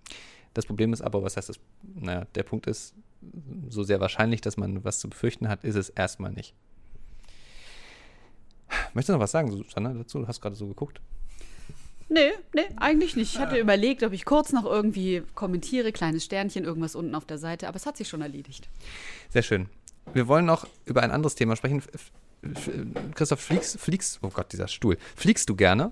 das 0.54 0.66
Problem 0.66 0.92
ist 0.92 1.02
aber, 1.02 1.22
was 1.22 1.36
heißt 1.36 1.50
das? 1.50 1.60
Naja, 1.82 2.26
der 2.34 2.42
Punkt 2.42 2.66
ist, 2.66 2.94
so 3.68 3.82
sehr 3.82 4.00
wahrscheinlich, 4.00 4.40
dass 4.40 4.56
man 4.56 4.84
was 4.84 4.98
zu 5.00 5.08
befürchten 5.08 5.48
hat, 5.48 5.64
ist 5.64 5.76
es 5.76 5.88
erstmal 5.88 6.32
nicht. 6.32 6.54
Möchtest 8.94 9.10
du 9.10 9.12
noch 9.14 9.20
was 9.20 9.30
sagen, 9.30 9.50
Susanne, 9.50 9.94
dazu? 9.94 10.20
Du 10.20 10.26
hast 10.26 10.40
gerade 10.40 10.56
so 10.56 10.66
geguckt. 10.66 11.00
Nee, 12.08 12.30
nee, 12.54 12.66
eigentlich 12.76 13.16
nicht. 13.16 13.34
Ich 13.34 13.40
hatte 13.40 13.58
überlegt, 13.58 14.04
ob 14.04 14.12
ich 14.12 14.24
kurz 14.24 14.52
noch 14.52 14.64
irgendwie 14.64 15.22
kommentiere, 15.34 15.90
kleines 15.90 16.24
Sternchen, 16.24 16.64
irgendwas 16.64 16.94
unten 16.94 17.14
auf 17.14 17.24
der 17.24 17.38
Seite, 17.38 17.66
aber 17.66 17.76
es 17.76 17.86
hat 17.86 17.96
sich 17.96 18.08
schon 18.08 18.22
erledigt. 18.22 18.68
Sehr 19.28 19.42
schön. 19.42 19.68
Wir 20.12 20.28
wollen 20.28 20.46
noch 20.46 20.68
über 20.84 21.02
ein 21.02 21.10
anderes 21.10 21.34
Thema 21.34 21.56
sprechen. 21.56 21.82
Christoph, 23.14 23.40
fliegst, 23.40 23.80
fliegst, 23.80 24.20
oh 24.22 24.28
Gott, 24.28 24.52
dieser 24.52 24.68
Stuhl. 24.68 24.98
Fliegst 25.16 25.48
du 25.48 25.56
gerne? 25.56 25.90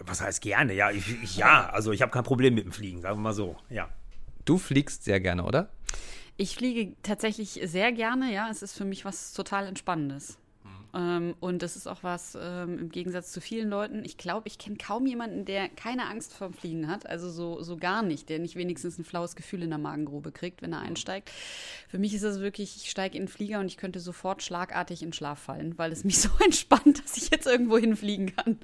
Was 0.00 0.20
heißt 0.20 0.40
gerne? 0.40 0.74
Ja, 0.74 0.90
ich, 0.90 1.22
ich 1.22 1.36
ja, 1.36 1.68
also 1.70 1.92
ich 1.92 2.02
habe 2.02 2.10
kein 2.10 2.24
Problem 2.24 2.54
mit 2.54 2.64
dem 2.64 2.72
Fliegen, 2.72 3.00
sagen 3.00 3.18
wir 3.18 3.22
mal 3.22 3.32
so, 3.32 3.56
ja. 3.70 3.88
Du 4.44 4.58
fliegst 4.58 5.04
sehr 5.04 5.20
gerne, 5.20 5.44
oder? 5.44 5.70
Ich 6.36 6.56
fliege 6.56 6.96
tatsächlich 7.02 7.60
sehr 7.64 7.92
gerne, 7.92 8.32
ja. 8.32 8.48
Es 8.50 8.62
ist 8.62 8.76
für 8.76 8.84
mich 8.84 9.04
was 9.04 9.32
total 9.32 9.66
Entspannendes. 9.66 10.38
Ähm, 10.96 11.34
und 11.40 11.62
das 11.62 11.76
ist 11.76 11.86
auch 11.86 12.02
was 12.02 12.38
ähm, 12.40 12.78
im 12.78 12.88
Gegensatz 12.90 13.30
zu 13.30 13.40
vielen 13.42 13.68
Leuten. 13.68 14.02
Ich 14.04 14.16
glaube, 14.16 14.48
ich 14.48 14.58
kenne 14.58 14.76
kaum 14.78 15.06
jemanden, 15.06 15.44
der 15.44 15.68
keine 15.68 16.08
Angst 16.08 16.32
vorm 16.32 16.54
Fliegen 16.54 16.88
hat. 16.88 17.06
Also 17.06 17.30
so, 17.30 17.62
so 17.62 17.76
gar 17.76 18.02
nicht, 18.02 18.30
der 18.30 18.38
nicht 18.38 18.56
wenigstens 18.56 18.98
ein 18.98 19.04
flaues 19.04 19.36
Gefühl 19.36 19.62
in 19.62 19.68
der 19.68 19.78
Magengrube 19.78 20.32
kriegt, 20.32 20.62
wenn 20.62 20.72
er 20.72 20.80
einsteigt. 20.80 21.30
Für 21.88 21.98
mich 21.98 22.14
ist 22.14 22.24
das 22.24 22.40
wirklich, 22.40 22.76
ich 22.76 22.90
steige 22.90 23.18
in 23.18 23.24
den 23.24 23.28
Flieger 23.28 23.60
und 23.60 23.66
ich 23.66 23.76
könnte 23.76 24.00
sofort 24.00 24.42
schlagartig 24.42 25.02
in 25.02 25.12
Schlaf 25.12 25.38
fallen, 25.38 25.76
weil 25.76 25.92
es 25.92 26.04
mich 26.04 26.18
so 26.20 26.30
entspannt, 26.42 27.04
dass 27.04 27.16
ich 27.18 27.30
jetzt 27.30 27.46
irgendwo 27.46 27.76
hinfliegen 27.76 28.34
kann. 28.34 28.58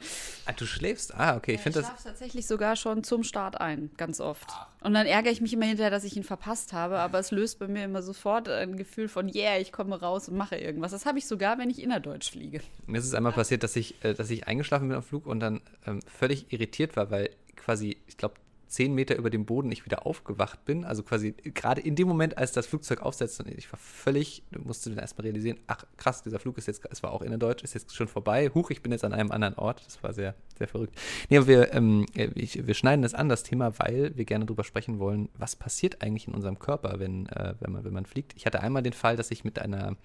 Ah, 0.47 0.53
du 0.53 0.65
schläfst? 0.65 1.15
Ah, 1.15 1.37
okay. 1.37 1.55
Ich 1.55 1.61
finde 1.61 1.81
das. 1.81 1.89
Ich 1.89 1.93
schlafe 1.93 2.09
tatsächlich 2.09 2.47
sogar 2.47 2.77
schon 2.77 3.05
zum 3.05 3.25
Start 3.25 3.61
ein, 3.61 3.91
ganz 3.99 4.21
oft. 4.21 4.49
Und 4.81 4.95
dann 4.95 5.07
ärgere 5.07 5.31
ich 5.31 5.41
mich 5.41 5.53
immer 5.53 5.67
hinterher, 5.67 5.91
dass 5.91 6.05
ich 6.05 6.17
ihn 6.17 6.25
verpasst 6.25 6.73
habe, 6.73 6.99
aber 6.99 7.19
es 7.19 7.31
löst 7.31 7.59
bei 7.59 7.69
mir 7.69 7.85
immer 7.85 8.03
sofort 8.03 8.49
ein 8.49 8.77
Gefühl 8.77 9.09
von, 9.09 9.29
yeah, 9.29 9.59
ich 9.59 9.71
komme 9.71 10.01
raus 10.01 10.29
und 10.29 10.37
mache 10.37 10.57
irgendwas. 10.57 10.91
Das 10.93 11.07
habe 11.07 11.19
ich 11.19 11.27
sogar, 11.27 11.59
wenn 11.59 11.71
ich 11.71 11.81
innerdeutsch 11.81 12.22
fliege. 12.29 12.61
Mir 12.87 12.99
ist 12.99 13.07
es 13.07 13.14
einmal 13.14 13.33
passiert, 13.33 13.62
dass 13.62 13.76
ich, 13.76 14.02
äh, 14.05 14.14
dass 14.14 14.31
ich 14.31 14.47
eingeschlafen 14.47 14.88
bin 14.88 14.97
am 14.97 15.02
Flug 15.02 15.26
und 15.26 15.41
dann 15.41 15.61
ähm, 15.87 16.00
völlig 16.02 16.52
irritiert 16.52 16.97
war, 16.97 17.11
weil 17.11 17.31
quasi, 17.57 17.97
ich 18.07 18.17
glaube, 18.17 18.35
zehn 18.73 18.95
Meter 18.95 19.17
über 19.17 19.29
dem 19.29 19.45
Boden 19.45 19.71
ich 19.71 19.85
wieder 19.85 20.07
aufgewacht 20.07 20.64
bin. 20.64 20.85
Also 20.85 21.02
quasi 21.02 21.33
gerade 21.33 21.81
in 21.83 21.95
dem 21.95 22.09
Moment, 22.09 22.38
als 22.38 22.52
das 22.52 22.67
Flugzeug 22.67 23.02
aufsetzte 23.02 23.45
und 23.45 23.50
ich 23.50 23.71
war 23.71 23.79
völlig, 23.79 24.43
musste 24.64 24.88
dann 24.88 24.99
erstmal 24.99 25.26
realisieren, 25.26 25.59
ach 25.67 25.85
krass, 25.99 26.23
dieser 26.23 26.38
Flug 26.38 26.57
ist 26.57 26.67
jetzt, 26.67 26.83
es 26.91 27.02
war 27.02 27.12
auch 27.12 27.21
innerdeutsch, 27.21 27.62
ist 27.62 27.75
jetzt 27.75 27.95
schon 27.95 28.09
vorbei. 28.09 28.50
Huch, 28.55 28.71
ich 28.71 28.83
bin 28.83 28.91
jetzt 28.91 29.05
an 29.05 29.12
einem 29.12 29.31
anderen 29.31 29.55
Ort. 29.57 29.85
Das 29.85 30.02
war 30.02 30.14
sehr, 30.14 30.35
sehr 30.57 30.69
verrückt. 30.69 30.99
Nee, 31.29 31.37
aber 31.37 31.47
wir, 31.49 31.75
ähm, 31.75 32.07
ich, 32.14 32.67
wir 32.67 32.75
schneiden 32.75 33.02
das 33.02 33.12
an, 33.12 33.29
das 33.29 33.43
Thema, 33.43 33.79
weil 33.79 34.17
wir 34.17 34.25
gerne 34.25 34.47
darüber 34.47 34.64
sprechen 34.64 34.99
wollen, 34.99 35.29
was 35.35 35.55
passiert 35.55 36.00
eigentlich 36.00 36.26
in 36.26 36.35
unserem 36.35 36.59
Körper, 36.59 36.99
wenn, 36.99 37.26
äh, 37.26 37.55
wenn, 37.61 37.73
man, 37.73 37.85
wenn 37.85 37.93
man 37.93 38.07
fliegt. 38.07 38.33
Ich 38.37 38.47
hatte 38.47 38.61
einmal 38.61 38.83
den 38.83 38.95
Fall, 38.95 39.17
dass 39.17 39.31
ich 39.31 39.45
mit 39.45 39.59
einer 39.59 39.97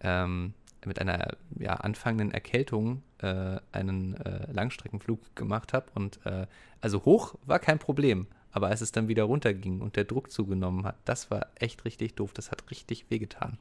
ähm, 0.00 0.54
mit 0.86 1.00
einer 1.00 1.36
ja, 1.58 1.74
anfangenden 1.74 2.32
Erkältung 2.32 3.02
äh, 3.18 3.58
einen 3.72 4.16
äh, 4.16 4.50
Langstreckenflug 4.52 5.34
gemacht 5.36 5.72
habe. 5.72 5.86
Und 5.94 6.24
äh, 6.24 6.46
also 6.80 7.04
hoch 7.04 7.34
war 7.44 7.58
kein 7.58 7.78
Problem. 7.78 8.26
Aber 8.52 8.68
als 8.68 8.80
es 8.80 8.92
dann 8.92 9.08
wieder 9.08 9.24
runterging 9.24 9.80
und 9.80 9.96
der 9.96 10.04
Druck 10.04 10.30
zugenommen 10.32 10.84
hat, 10.84 10.96
das 11.04 11.30
war 11.30 11.46
echt 11.54 11.84
richtig 11.84 12.14
doof. 12.14 12.32
Das 12.32 12.50
hat 12.50 12.70
richtig 12.70 13.10
wehgetan. 13.10 13.58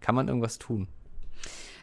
Kann 0.00 0.14
man 0.14 0.28
irgendwas 0.28 0.58
tun? 0.58 0.88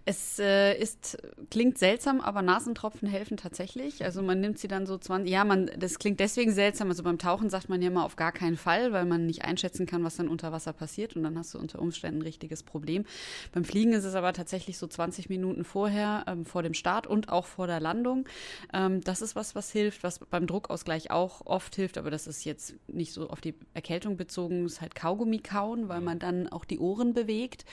Es 0.05 0.37
äh, 0.37 0.77
ist, 0.77 1.17
klingt 1.49 1.77
seltsam, 1.77 2.19
aber 2.19 2.41
Nasentropfen 2.41 3.07
helfen 3.07 3.37
tatsächlich. 3.37 4.03
Also 4.03 4.21
man 4.21 4.41
nimmt 4.41 4.59
sie 4.59 4.67
dann 4.67 4.85
so 4.85 4.97
20, 4.97 5.31
ja, 5.31 5.45
man, 5.45 5.71
das 5.77 5.97
klingt 5.97 6.19
deswegen 6.19 6.51
seltsam. 6.51 6.89
Also 6.89 7.03
beim 7.03 7.17
Tauchen 7.17 7.49
sagt 7.49 7.69
man 7.69 7.81
ja 7.81 7.87
immer 7.87 8.03
auf 8.03 8.17
gar 8.17 8.33
keinen 8.33 8.57
Fall, 8.57 8.91
weil 8.91 9.05
man 9.05 9.25
nicht 9.25 9.45
einschätzen 9.45 9.85
kann, 9.85 10.03
was 10.03 10.17
dann 10.17 10.27
unter 10.27 10.51
Wasser 10.51 10.73
passiert 10.73 11.15
und 11.15 11.23
dann 11.23 11.37
hast 11.37 11.53
du 11.53 11.59
unter 11.59 11.79
Umständen 11.79 12.19
ein 12.19 12.23
richtiges 12.23 12.63
Problem. 12.63 13.05
Beim 13.53 13.63
Fliegen 13.63 13.93
ist 13.93 14.03
es 14.03 14.15
aber 14.15 14.33
tatsächlich 14.33 14.77
so 14.77 14.87
20 14.87 15.29
Minuten 15.29 15.63
vorher, 15.63 16.25
ähm, 16.27 16.45
vor 16.45 16.63
dem 16.63 16.73
Start 16.73 17.07
und 17.07 17.29
auch 17.29 17.45
vor 17.45 17.67
der 17.67 17.79
Landung. 17.79 18.25
Ähm, 18.73 18.99
das 19.01 19.21
ist 19.21 19.37
was, 19.37 19.55
was 19.55 19.71
hilft, 19.71 20.03
was 20.03 20.19
beim 20.19 20.47
Druckausgleich 20.47 21.11
auch 21.11 21.45
oft 21.45 21.75
hilft, 21.75 21.97
aber 21.97 22.11
das 22.11 22.27
ist 22.27 22.43
jetzt 22.43 22.75
nicht 22.87 23.13
so 23.13 23.29
auf 23.29 23.39
die 23.39 23.55
Erkältung 23.73 24.17
bezogen, 24.17 24.65
ist 24.65 24.81
halt 24.81 24.95
Kaugummi 24.95 25.39
kauen, 25.39 25.87
weil 25.87 26.01
man 26.01 26.19
dann 26.19 26.49
auch 26.49 26.65
die 26.65 26.79
Ohren 26.79 27.13
bewegt. 27.13 27.63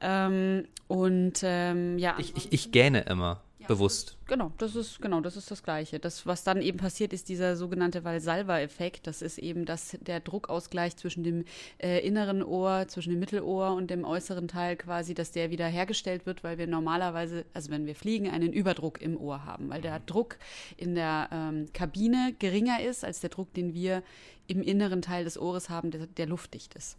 Ähm, 0.00 0.66
und 0.88 1.42
ähm, 1.76 1.98
ja. 1.98 2.16
Ich, 2.18 2.36
ich, 2.36 2.52
ich 2.52 2.72
gähne 2.72 3.00
immer. 3.02 3.42
Ja, 3.58 3.68
bewusst. 3.68 4.18
Genau, 4.26 4.52
das 4.58 4.76
ist 4.76 5.00
genau, 5.00 5.22
das 5.22 5.34
ist 5.36 5.50
das 5.50 5.62
Gleiche. 5.62 5.98
Das, 5.98 6.26
was 6.26 6.44
dann 6.44 6.60
eben 6.60 6.76
passiert, 6.76 7.14
ist 7.14 7.30
dieser 7.30 7.56
sogenannte 7.56 8.04
Valsalva-Effekt. 8.04 9.06
Das 9.06 9.22
ist 9.22 9.38
eben, 9.38 9.64
dass 9.64 9.96
der 10.02 10.20
Druckausgleich 10.20 10.96
zwischen 10.96 11.24
dem 11.24 11.44
äh, 11.78 12.06
inneren 12.06 12.42
Ohr, 12.42 12.86
zwischen 12.88 13.10
dem 13.10 13.20
Mittelohr 13.20 13.72
und 13.72 13.90
dem 13.90 14.04
äußeren 14.04 14.46
Teil 14.46 14.76
quasi, 14.76 15.14
dass 15.14 15.32
der 15.32 15.50
wieder 15.50 15.66
hergestellt 15.66 16.26
wird, 16.26 16.44
weil 16.44 16.58
wir 16.58 16.66
normalerweise, 16.66 17.46
also 17.54 17.70
wenn 17.70 17.86
wir 17.86 17.94
fliegen, 17.94 18.28
einen 18.28 18.52
Überdruck 18.52 19.00
im 19.00 19.16
Ohr 19.16 19.46
haben, 19.46 19.70
weil 19.70 19.80
der 19.80 20.00
Druck 20.00 20.36
in 20.76 20.94
der 20.94 21.30
ähm, 21.32 21.66
Kabine 21.72 22.34
geringer 22.38 22.82
ist 22.82 23.06
als 23.06 23.20
der 23.20 23.30
Druck, 23.30 23.54
den 23.54 23.72
wir 23.72 24.02
im 24.48 24.62
inneren 24.62 25.00
Teil 25.00 25.24
des 25.24 25.40
Ohres 25.40 25.70
haben, 25.70 25.90
der, 25.90 26.06
der 26.06 26.26
luftdicht 26.26 26.74
ist. 26.74 26.98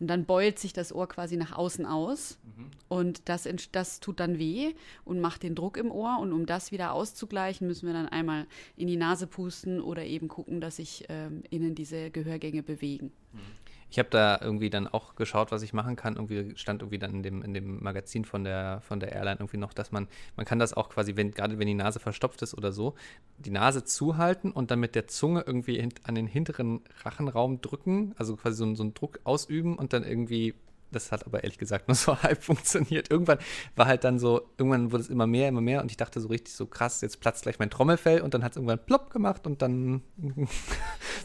Und 0.00 0.06
dann 0.08 0.24
beult 0.24 0.58
sich 0.58 0.72
das 0.72 0.94
Ohr 0.94 1.08
quasi 1.08 1.36
nach 1.36 1.52
außen 1.52 1.84
aus. 1.84 2.38
Mhm. 2.44 2.70
Und 2.88 3.28
das, 3.28 3.48
das 3.72 4.00
tut 4.00 4.20
dann 4.20 4.38
weh 4.38 4.74
und 5.04 5.20
macht 5.20 5.42
den 5.42 5.54
Druck 5.54 5.76
im 5.76 5.90
Ohr. 5.90 6.18
Und 6.20 6.32
um 6.32 6.46
das 6.46 6.72
wieder 6.72 6.92
auszugleichen, 6.92 7.66
müssen 7.66 7.86
wir 7.86 7.92
dann 7.92 8.08
einmal 8.08 8.46
in 8.76 8.86
die 8.86 8.96
Nase 8.96 9.26
pusten 9.26 9.80
oder 9.80 10.04
eben 10.04 10.28
gucken, 10.28 10.60
dass 10.60 10.76
sich 10.76 11.04
ähm, 11.08 11.42
innen 11.50 11.74
diese 11.74 12.10
Gehörgänge 12.10 12.62
bewegen. 12.62 13.12
Mhm. 13.32 13.67
Ich 13.90 13.98
habe 13.98 14.08
da 14.10 14.38
irgendwie 14.40 14.70
dann 14.70 14.86
auch 14.86 15.14
geschaut, 15.14 15.50
was 15.50 15.62
ich 15.62 15.72
machen 15.72 15.96
kann. 15.96 16.16
Irgendwie 16.16 16.56
stand 16.56 16.82
irgendwie 16.82 16.98
dann 16.98 17.10
in 17.10 17.22
dem, 17.22 17.42
in 17.42 17.54
dem 17.54 17.82
Magazin 17.82 18.24
von 18.24 18.44
der, 18.44 18.80
von 18.82 19.00
der 19.00 19.12
Airline 19.12 19.38
irgendwie 19.40 19.56
noch, 19.56 19.72
dass 19.72 19.92
man, 19.92 20.08
man 20.36 20.44
kann 20.44 20.58
das 20.58 20.74
auch 20.74 20.90
quasi, 20.90 21.16
wenn, 21.16 21.30
gerade 21.30 21.58
wenn 21.58 21.66
die 21.66 21.74
Nase 21.74 21.98
verstopft 22.00 22.42
ist 22.42 22.56
oder 22.56 22.72
so, 22.72 22.94
die 23.38 23.50
Nase 23.50 23.84
zuhalten 23.84 24.52
und 24.52 24.70
dann 24.70 24.80
mit 24.80 24.94
der 24.94 25.06
Zunge 25.06 25.44
irgendwie 25.46 25.86
an 26.04 26.14
den 26.14 26.26
hinteren 26.26 26.82
Rachenraum 27.02 27.60
drücken, 27.60 28.14
also 28.18 28.36
quasi 28.36 28.56
so, 28.56 28.74
so 28.74 28.82
einen 28.82 28.94
Druck 28.94 29.20
ausüben 29.24 29.76
und 29.78 29.92
dann 29.92 30.04
irgendwie 30.04 30.54
das 30.90 31.12
hat 31.12 31.26
aber 31.26 31.42
ehrlich 31.44 31.58
gesagt 31.58 31.88
nur 31.88 31.94
so 31.96 32.22
halb 32.22 32.42
funktioniert. 32.42 33.10
Irgendwann 33.10 33.38
war 33.76 33.86
halt 33.86 34.04
dann 34.04 34.18
so, 34.18 34.48
irgendwann 34.58 34.92
wurde 34.92 35.02
es 35.02 35.10
immer 35.10 35.26
mehr, 35.26 35.48
immer 35.48 35.60
mehr 35.60 35.82
und 35.82 35.90
ich 35.90 35.96
dachte 35.96 36.20
so 36.20 36.28
richtig 36.28 36.54
so 36.54 36.66
krass, 36.66 37.00
jetzt 37.00 37.20
platzt 37.20 37.42
gleich 37.42 37.58
mein 37.58 37.70
Trommelfell 37.70 38.20
und 38.20 38.34
dann 38.34 38.44
hat 38.44 38.52
es 38.52 38.56
irgendwann 38.56 38.84
plopp 38.84 39.10
gemacht 39.10 39.46
und 39.46 39.62
dann 39.62 40.02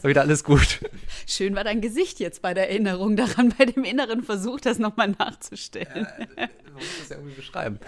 war 0.02 0.08
wieder 0.10 0.22
alles 0.22 0.44
gut. 0.44 0.80
Schön 1.26 1.54
war 1.54 1.64
dein 1.64 1.80
Gesicht 1.80 2.20
jetzt 2.20 2.42
bei 2.42 2.54
der 2.54 2.70
Erinnerung 2.70 3.16
daran, 3.16 3.54
bei 3.56 3.66
dem 3.66 3.84
inneren 3.84 4.22
Versuch, 4.22 4.60
das 4.60 4.78
nochmal 4.78 5.08
nachzustellen. 5.18 6.06
Ja, 6.36 6.48
man 6.64 6.74
muss 6.74 6.98
das 6.98 7.08
ja 7.10 7.16
irgendwie 7.16 7.36
beschreiben. 7.36 7.78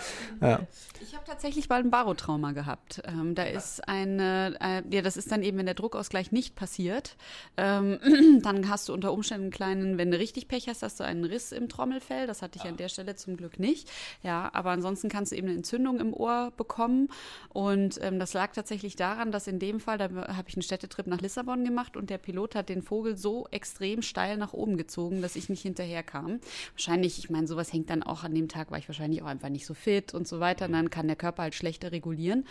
Ja. 0.40 0.60
Ich 1.00 1.14
habe 1.14 1.24
tatsächlich 1.24 1.68
mal 1.68 1.80
ein 1.80 1.90
Barotrauma 1.90 2.52
gehabt. 2.52 3.02
Ähm, 3.04 3.34
da 3.34 3.44
ist 3.44 3.86
eine, 3.88 4.56
äh, 4.60 4.82
ja, 4.94 5.02
das 5.02 5.16
ist 5.16 5.30
dann 5.30 5.42
eben, 5.42 5.58
wenn 5.58 5.66
der 5.66 5.74
Druckausgleich 5.74 6.32
nicht 6.32 6.56
passiert, 6.56 7.16
ähm, 7.56 7.98
dann 8.42 8.68
hast 8.68 8.88
du 8.88 8.92
unter 8.92 9.12
Umständen 9.12 9.44
einen 9.44 9.50
kleinen, 9.52 9.98
wenn 9.98 10.10
du 10.10 10.18
richtig 10.18 10.48
Pech 10.48 10.68
hast, 10.68 10.82
hast 10.82 11.00
du 11.00 11.04
einen 11.04 11.24
Riss 11.24 11.52
im 11.52 11.65
Trommelfell. 11.68 12.26
Das 12.26 12.42
hatte 12.42 12.58
ich 12.58 12.64
ah. 12.64 12.68
an 12.68 12.76
der 12.76 12.88
Stelle 12.88 13.16
zum 13.16 13.36
Glück 13.36 13.58
nicht. 13.58 13.90
Ja, 14.22 14.50
aber 14.52 14.70
ansonsten 14.70 15.08
kannst 15.08 15.32
du 15.32 15.36
eben 15.36 15.48
eine 15.48 15.56
Entzündung 15.56 16.00
im 16.00 16.12
Ohr 16.12 16.52
bekommen. 16.56 17.08
Und 17.50 17.98
ähm, 18.02 18.18
das 18.18 18.32
lag 18.34 18.52
tatsächlich 18.52 18.96
daran, 18.96 19.32
dass 19.32 19.46
in 19.46 19.58
dem 19.58 19.80
Fall, 19.80 19.98
da 19.98 20.04
habe 20.04 20.48
ich 20.48 20.56
einen 20.56 20.62
Städtetrip 20.62 21.06
nach 21.06 21.20
Lissabon 21.20 21.64
gemacht 21.64 21.96
und 21.96 22.10
der 22.10 22.18
Pilot 22.18 22.54
hat 22.54 22.68
den 22.68 22.82
Vogel 22.82 23.16
so 23.16 23.46
extrem 23.50 24.02
steil 24.02 24.36
nach 24.36 24.52
oben 24.52 24.76
gezogen, 24.76 25.22
dass 25.22 25.36
ich 25.36 25.48
nicht 25.48 25.62
hinterher 25.62 26.02
kam. 26.02 26.40
Wahrscheinlich, 26.72 27.18
ich 27.18 27.30
meine, 27.30 27.46
sowas 27.46 27.72
hängt 27.72 27.90
dann 27.90 28.02
auch 28.02 28.24
an 28.24 28.34
dem 28.34 28.48
Tag, 28.48 28.70
war 28.70 28.78
ich 28.78 28.88
wahrscheinlich 28.88 29.22
auch 29.22 29.26
einfach 29.26 29.48
nicht 29.48 29.66
so 29.66 29.74
fit 29.74 30.14
und 30.14 30.26
so 30.26 30.40
weiter. 30.40 30.66
Und 30.66 30.72
dann 30.72 30.90
kann 30.90 31.06
der 31.06 31.16
Körper 31.16 31.42
halt 31.42 31.54
schlechter 31.54 31.92
regulieren. 31.92 32.44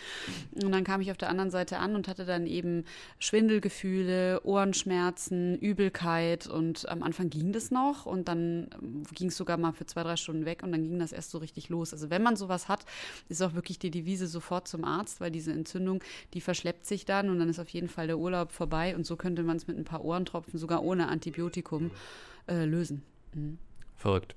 Und 0.62 0.72
dann 0.72 0.84
kam 0.84 1.00
ich 1.00 1.10
auf 1.10 1.16
der 1.16 1.30
anderen 1.30 1.50
Seite 1.50 1.78
an 1.78 1.94
und 1.94 2.08
hatte 2.08 2.24
dann 2.24 2.46
eben 2.46 2.84
Schwindelgefühle, 3.18 4.40
Ohrenschmerzen, 4.44 5.58
Übelkeit 5.58 6.46
und 6.46 6.88
am 6.88 7.02
Anfang 7.02 7.30
ging 7.30 7.52
das 7.52 7.70
noch 7.70 8.06
und 8.06 8.28
dann 8.28 8.68
ging 9.14 9.28
es 9.28 9.36
sogar 9.36 9.56
mal 9.56 9.72
für 9.72 9.86
zwei, 9.86 10.02
drei 10.02 10.16
Stunden 10.16 10.44
weg 10.44 10.62
und 10.62 10.72
dann 10.72 10.82
ging 10.82 10.98
das 10.98 11.12
erst 11.12 11.30
so 11.30 11.38
richtig 11.38 11.68
los. 11.68 11.92
Also 11.92 12.10
wenn 12.10 12.22
man 12.22 12.36
sowas 12.36 12.68
hat, 12.68 12.84
ist 13.28 13.42
auch 13.42 13.54
wirklich 13.54 13.78
die 13.78 13.90
Devise 13.90 14.26
sofort 14.26 14.68
zum 14.68 14.84
Arzt, 14.84 15.20
weil 15.20 15.30
diese 15.30 15.52
Entzündung, 15.52 16.02
die 16.34 16.40
verschleppt 16.40 16.86
sich 16.86 17.04
dann 17.04 17.30
und 17.30 17.38
dann 17.38 17.48
ist 17.48 17.58
auf 17.58 17.68
jeden 17.68 17.88
Fall 17.88 18.06
der 18.06 18.18
Urlaub 18.18 18.52
vorbei 18.52 18.96
und 18.96 19.06
so 19.06 19.16
könnte 19.16 19.42
man 19.42 19.56
es 19.56 19.66
mit 19.66 19.76
ein 19.76 19.84
paar 19.84 20.04
Ohrentropfen 20.04 20.58
sogar 20.58 20.82
ohne 20.82 21.08
Antibiotikum 21.08 21.90
äh, 22.48 22.64
lösen. 22.64 23.02
Mhm. 23.34 23.58
Verrückt. 23.96 24.34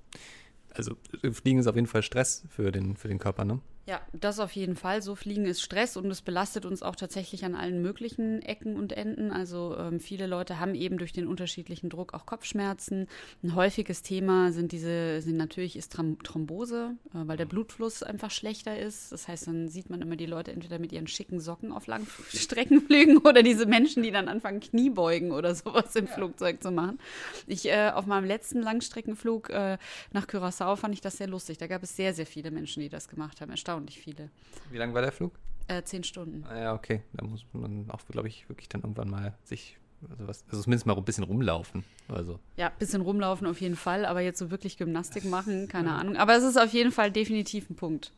Also 0.74 0.96
Fliegen 1.32 1.60
ist 1.60 1.68
auf 1.68 1.76
jeden 1.76 1.88
Fall 1.88 2.04
Stress 2.04 2.44
für 2.50 2.72
den, 2.72 2.96
für 2.96 3.08
den 3.08 3.20
Körper, 3.20 3.44
ne? 3.44 3.60
Ja, 3.90 4.02
das 4.14 4.40
auf 4.40 4.52
jeden 4.52 4.76
Fall. 4.76 5.02
So 5.02 5.16
fliegen 5.16 5.48
ist 5.48 5.64
Stress 5.64 5.98
und 5.98 6.12
es 6.12 6.22
belastet 6.22 6.64
uns 6.64 6.84
auch 6.84 6.96
tatsächlich 6.96 7.44
an 7.44 7.56
allen 7.56 7.82
möglichen 7.82 8.40
Ecken 8.44 8.76
und 8.76 8.94
Enden. 8.94 9.32
Also 9.32 9.76
ähm, 9.76 10.00
viele 10.00 10.28
Leute 10.28 10.60
haben 10.60 10.76
eben 10.76 11.00
durch 11.00 11.12
den 11.12 11.26
unterschiedlichen 11.26 11.90
Druck 11.90 12.14
auch 12.14 12.28
Kopfschmerzen. 12.28 13.08
Ein 13.42 13.56
häufiges 13.56 14.04
Thema 14.04 14.52
sind 14.52 14.74
diese, 14.74 15.22
sind 15.22 15.38
natürlich 15.38 15.76
ist 15.76 15.92
Thrombose, 15.92 16.98
äh, 17.16 17.18
weil 17.26 17.36
der 17.36 17.48
Blutfluss 17.48 18.04
einfach 18.04 18.30
schlechter 18.30 18.78
ist. 18.78 19.12
Das 19.12 19.28
heißt, 19.28 19.48
dann 19.48 19.70
sieht 19.70 19.90
man 19.90 20.04
immer 20.04 20.18
die 20.18 20.28
Leute 20.28 20.52
entweder 20.52 20.78
mit 20.78 20.92
ihren 20.92 21.08
schicken 21.08 21.40
Socken 21.40 21.72
auf 21.72 21.88
Langstreckenflügen 21.88 23.18
oder 23.26 23.42
diese 23.42 23.66
Menschen, 23.66 24.04
die 24.04 24.12
dann 24.12 24.28
anfangen 24.28 24.60
Kniebeugen 24.60 25.32
oder 25.32 25.56
sowas 25.56 25.96
im 25.96 26.06
ja. 26.06 26.12
Flugzeug 26.12 26.62
zu 26.62 26.70
machen. 26.70 27.00
Ich 27.48 27.68
äh, 27.68 27.90
auf 27.90 28.06
meinem 28.06 28.26
letzten 28.26 28.62
Langstreckenflug 28.62 29.50
äh, 29.50 29.80
nach 30.12 30.28
Curaçao 30.28 30.76
fand 30.76 30.94
ich 30.94 31.02
das 31.02 31.18
sehr 31.18 31.28
lustig. 31.28 31.58
Da 31.58 31.66
gab 31.66 31.82
es 31.82 31.96
sehr, 31.96 32.14
sehr 32.14 32.28
viele 32.28 32.52
Menschen, 32.52 32.84
die 32.84 32.90
das 32.90 33.08
gemacht 33.08 33.42
haben. 33.42 33.50
Erstaunlich 33.50 33.79
erstaunlich 33.80 34.00
viele. 34.00 34.30
Wie 34.72 34.78
lang 34.78 34.94
war 34.94 35.02
der 35.02 35.12
Flug? 35.12 35.34
Äh, 35.68 35.84
zehn 35.84 36.04
Stunden. 36.04 36.44
Ah, 36.50 36.60
ja, 36.60 36.74
okay. 36.74 37.02
Da 37.14 37.26
muss 37.26 37.46
man 37.54 37.90
auch, 37.90 38.02
glaube 38.10 38.28
ich, 38.28 38.50
wirklich 38.50 38.70
dann 38.70 38.82
irgendwann 38.82 39.10
mal 39.10 39.38
sich 39.44 39.78
also, 40.10 40.28
was, 40.28 40.46
also 40.50 40.64
zumindest 40.64 40.86
mal 40.86 40.96
ein 40.96 41.04
bisschen 41.04 41.26
rumlaufen. 41.26 41.84
Also. 42.08 42.40
Ja, 42.56 42.68
ein 42.68 42.78
bisschen 42.80 43.02
rumlaufen 43.02 43.46
auf 43.48 43.60
jeden 43.60 43.76
Fall, 43.76 44.06
aber 44.06 44.22
jetzt 44.22 44.40
so 44.40 44.50
wirklich 44.50 44.78
Gymnastik 44.78 45.26
machen, 45.30 45.68
keine 45.68 45.94
Ahnung. 45.94 46.16
Aber 46.18 46.36
es 46.36 46.44
ist 46.44 46.58
auf 46.58 46.72
jeden 46.72 46.92
Fall 46.92 47.12
definitiv 47.12 47.70
ein 47.70 47.76
Punkt. 47.76 48.14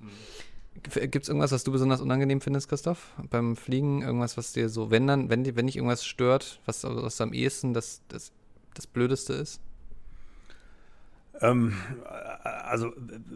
Gibt 0.83 1.23
es 1.23 1.27
irgendwas, 1.27 1.51
was 1.51 1.65
du 1.65 1.71
besonders 1.71 1.99
unangenehm 1.99 2.39
findest, 2.39 2.69
Christoph? 2.69 3.13
Beim 3.29 3.57
Fliegen? 3.57 4.03
Irgendwas, 4.03 4.37
was 4.37 4.53
dir 4.53 4.69
so, 4.69 4.89
wenn 4.89 5.05
dann, 5.05 5.29
wenn, 5.29 5.43
wenn 5.55 5.67
dich 5.67 5.75
irgendwas 5.75 6.05
stört, 6.05 6.61
was, 6.65 6.83
was 6.83 7.19
am 7.19 7.33
ehesten 7.33 7.73
das, 7.73 8.01
das, 8.07 8.31
das 8.73 8.87
Blödeste 8.87 9.33
ist? 9.33 9.59
Ähm, 11.41 11.73
also 12.43 12.93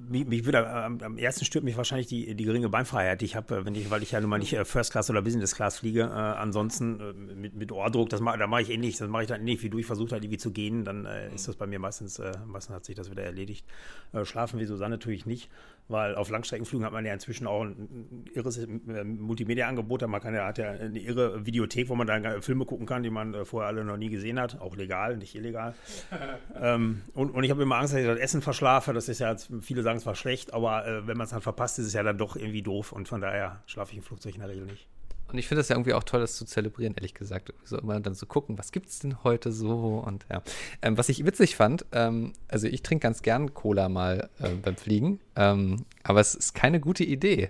mich, 0.10 0.26
mich 0.26 0.46
würde 0.46 0.68
am, 0.68 1.00
am, 1.02 1.18
ersten 1.18 1.46
stört 1.46 1.66
mich 1.66 1.76
wahrscheinlich 1.78 2.08
die, 2.08 2.36
die 2.36 2.44
geringe 2.44 2.70
Beinfreiheit. 2.70 3.22
Ich 3.24 3.36
habe, 3.36 3.66
wenn 3.66 3.76
ich, 3.76 3.90
weil 3.90 4.04
ich 4.04 4.12
ja 4.12 4.22
nun 4.22 4.30
mal 4.30 4.38
nicht 4.38 4.54
äh, 4.54 4.66
First 4.66 4.92
Class 4.92 5.10
oder 5.10 5.22
Business 5.22 5.56
Class 5.56 5.80
fliege, 5.80 6.02
äh, 6.02 6.06
ansonsten 6.06 7.00
äh, 7.00 7.14
mit, 7.14 7.56
mit 7.56 7.72
Ohrdruck, 7.72 8.10
das 8.10 8.22
mach, 8.22 8.38
da 8.38 8.48
mache 8.48 8.62
ich 8.62 8.70
ähnlich, 8.70 8.98
das 8.98 9.10
mache 9.10 9.24
ich 9.24 9.28
dann 9.28 9.42
ähnlich 9.42 9.64
wie 9.64 9.70
du. 9.70 9.80
Ich 9.80 9.86
versuche 9.86 10.12
halt 10.12 10.24
irgendwie 10.24 10.38
zu 10.38 10.52
gehen, 10.52 10.86
dann 10.86 11.06
äh, 11.06 11.34
ist 11.34 11.48
das 11.48 11.56
bei 11.56 11.68
mir 11.68 11.80
meistens, 11.80 12.20
äh, 12.20 12.32
meistens 12.46 12.76
hat 12.76 12.86
sich 12.86 12.96
das 12.96 13.10
wieder 13.10 13.24
erledigt. 13.24 13.66
Äh, 14.14 14.26
schlafen 14.26 14.60
wie 14.60 14.66
Susanne 14.66 14.96
natürlich 14.96 15.26
nicht 15.26 15.50
weil 15.88 16.16
auf 16.16 16.30
Langstreckenflügen 16.30 16.86
hat 16.86 16.94
man 16.94 17.06
ja 17.06 17.14
inzwischen 17.14 17.46
auch 17.46 17.64
ein 17.64 18.26
irres 18.34 18.58
äh, 18.58 19.04
Multimedia-Angebot. 19.04 20.08
Man 20.08 20.22
kann 20.22 20.34
ja, 20.34 20.46
hat 20.48 20.58
ja 20.58 20.72
eine 20.72 21.00
irre 21.00 21.46
Videothek, 21.46 21.90
wo 21.90 21.96
man 21.96 22.08
dann 22.08 22.42
Filme 22.42 22.66
gucken 22.66 22.86
kann, 22.86 23.04
die 23.04 23.10
man 23.10 23.34
äh, 23.34 23.46
vorher 23.46 23.68
alle 23.68 23.84
noch 23.84 23.98
nie 23.98 24.10
gesehen 24.10 24.40
hat. 24.40 24.60
Auch 24.60 24.76
legal, 24.76 25.18
nicht 25.18 25.36
illegal. 25.36 25.76
ähm, 26.60 27.02
und, 27.14 27.32
und, 27.32 27.44
ich 27.44 27.52
habe 27.52 27.62
immer 27.62 27.78
Angst, 27.78 27.95
dass 27.96 28.04
ich 28.04 28.08
das 28.08 28.20
Essen 28.20 28.42
verschlafe. 28.42 28.94
Das 28.94 29.10
ist 29.10 29.20
ja, 29.20 29.36
viele 29.62 29.84
sagen 29.84 29.98
es 29.98 30.06
war 30.06 30.16
schlecht, 30.16 30.54
aber 30.54 30.86
äh, 30.86 31.08
wenn 31.08 31.18
man 31.18 31.26
es 31.26 31.32
dann 31.32 31.42
verpasst, 31.42 31.80
ist 31.80 31.88
es 31.88 31.94
ja 31.94 32.04
dann 32.04 32.18
doch 32.18 32.36
irgendwie 32.36 32.62
doof. 32.62 32.92
Und 32.92 33.08
von 33.08 33.22
daher 33.22 33.62
schlafe 33.66 33.92
ich 33.92 33.98
im 33.98 34.04
Flugzeug 34.04 34.36
in 34.36 34.42
der 34.42 34.50
Regel 34.50 34.66
nicht. 34.66 34.88
Und 35.28 35.40
ich 35.40 35.48
finde 35.48 35.62
es 35.62 35.70
ja 35.70 35.76
irgendwie 35.76 35.94
auch 35.94 36.04
toll, 36.04 36.22
das 36.22 36.36
zu 36.36 36.46
zelebrieren, 36.46 36.94
ehrlich 36.96 37.14
gesagt. 37.14 37.52
So 37.64 37.78
immer 37.80 38.00
dann 38.00 38.14
zu 38.14 38.26
gucken, 38.26 38.58
was 38.58 38.72
gibt 38.72 38.90
es 38.90 39.00
denn 39.00 39.24
heute 39.24 39.52
so 39.52 40.04
und 40.06 40.26
ja. 40.32 40.44
Ähm, 40.82 40.98
was 40.98 41.10
ich 41.10 41.26
witzig 41.26 41.56
fand, 41.56 41.86
ähm, 41.92 42.34
also 42.48 42.68
ich 42.68 42.84
trinke 42.84 43.04
ganz 43.04 43.22
gern 43.22 43.54
Cola 43.54 43.90
mal 43.90 44.30
äh, 44.40 44.50
beim 44.50 44.78
Fliegen, 44.78 45.20
ähm, 45.36 45.86
aber 46.04 46.20
es 46.20 46.36
ist 46.36 46.54
keine 46.54 46.80
gute 46.80 47.04
Idee. 47.04 47.50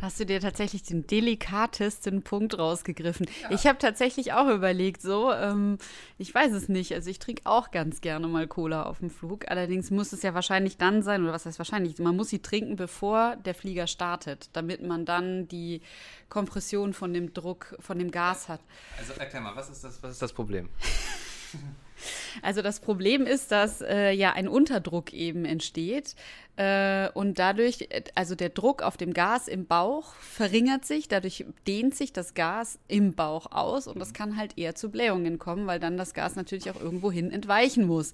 Hast 0.00 0.20
du 0.20 0.26
dir 0.26 0.40
tatsächlich 0.40 0.82
den 0.82 1.06
delikatesten 1.06 2.22
Punkt 2.22 2.58
rausgegriffen? 2.58 3.26
Ja. 3.42 3.50
Ich 3.50 3.66
habe 3.66 3.78
tatsächlich 3.78 4.34
auch 4.34 4.48
überlegt, 4.48 5.00
so, 5.00 5.32
ähm, 5.32 5.78
ich 6.18 6.34
weiß 6.34 6.52
es 6.52 6.68
nicht. 6.68 6.92
Also 6.92 7.08
ich 7.08 7.18
trinke 7.18 7.42
auch 7.46 7.70
ganz 7.70 8.02
gerne 8.02 8.28
mal 8.28 8.46
Cola 8.46 8.82
auf 8.82 8.98
dem 8.98 9.08
Flug. 9.08 9.50
Allerdings 9.50 9.90
muss 9.90 10.12
es 10.12 10.22
ja 10.22 10.34
wahrscheinlich 10.34 10.76
dann 10.76 11.02
sein, 11.02 11.22
oder 11.22 11.32
was 11.32 11.46
heißt 11.46 11.58
wahrscheinlich? 11.58 11.98
Man 11.98 12.14
muss 12.14 12.28
sie 12.28 12.40
trinken, 12.40 12.76
bevor 12.76 13.36
der 13.36 13.54
Flieger 13.54 13.86
startet, 13.86 14.50
damit 14.52 14.82
man 14.82 15.06
dann 15.06 15.48
die 15.48 15.80
Kompression 16.28 16.92
von 16.92 17.14
dem 17.14 17.32
Druck, 17.32 17.74
von 17.80 17.98
dem 17.98 18.10
Gas 18.10 18.48
hat. 18.48 18.60
Also 18.98 19.14
erklär 19.14 19.40
mal, 19.40 19.56
was 19.56 19.70
ist 19.70 19.82
das, 19.82 20.02
was 20.02 20.12
ist 20.12 20.22
das 20.22 20.32
Problem? 20.34 20.68
Also 22.42 22.62
das 22.62 22.80
Problem 22.80 23.26
ist, 23.26 23.50
dass 23.52 23.80
äh, 23.80 24.10
ja 24.10 24.32
ein 24.32 24.48
Unterdruck 24.48 25.12
eben 25.12 25.44
entsteht. 25.44 26.14
Äh, 26.56 27.10
und 27.10 27.38
dadurch, 27.38 27.88
also 28.14 28.34
der 28.34 28.48
Druck 28.48 28.82
auf 28.82 28.96
dem 28.96 29.12
Gas 29.12 29.46
im 29.46 29.66
Bauch 29.66 30.14
verringert 30.14 30.84
sich, 30.86 31.06
dadurch 31.06 31.44
dehnt 31.66 31.94
sich 31.94 32.12
das 32.12 32.34
Gas 32.34 32.78
im 32.88 33.14
Bauch 33.14 33.52
aus 33.52 33.86
und 33.86 33.98
das 33.98 34.14
kann 34.14 34.36
halt 34.36 34.56
eher 34.56 34.74
zu 34.74 34.90
Blähungen 34.90 35.38
kommen, 35.38 35.66
weil 35.66 35.78
dann 35.78 35.98
das 35.98 36.14
Gas 36.14 36.34
natürlich 36.34 36.70
auch 36.70 36.80
irgendwo 36.80 37.12
hin 37.12 37.30
entweichen 37.30 37.86
muss. 37.86 38.12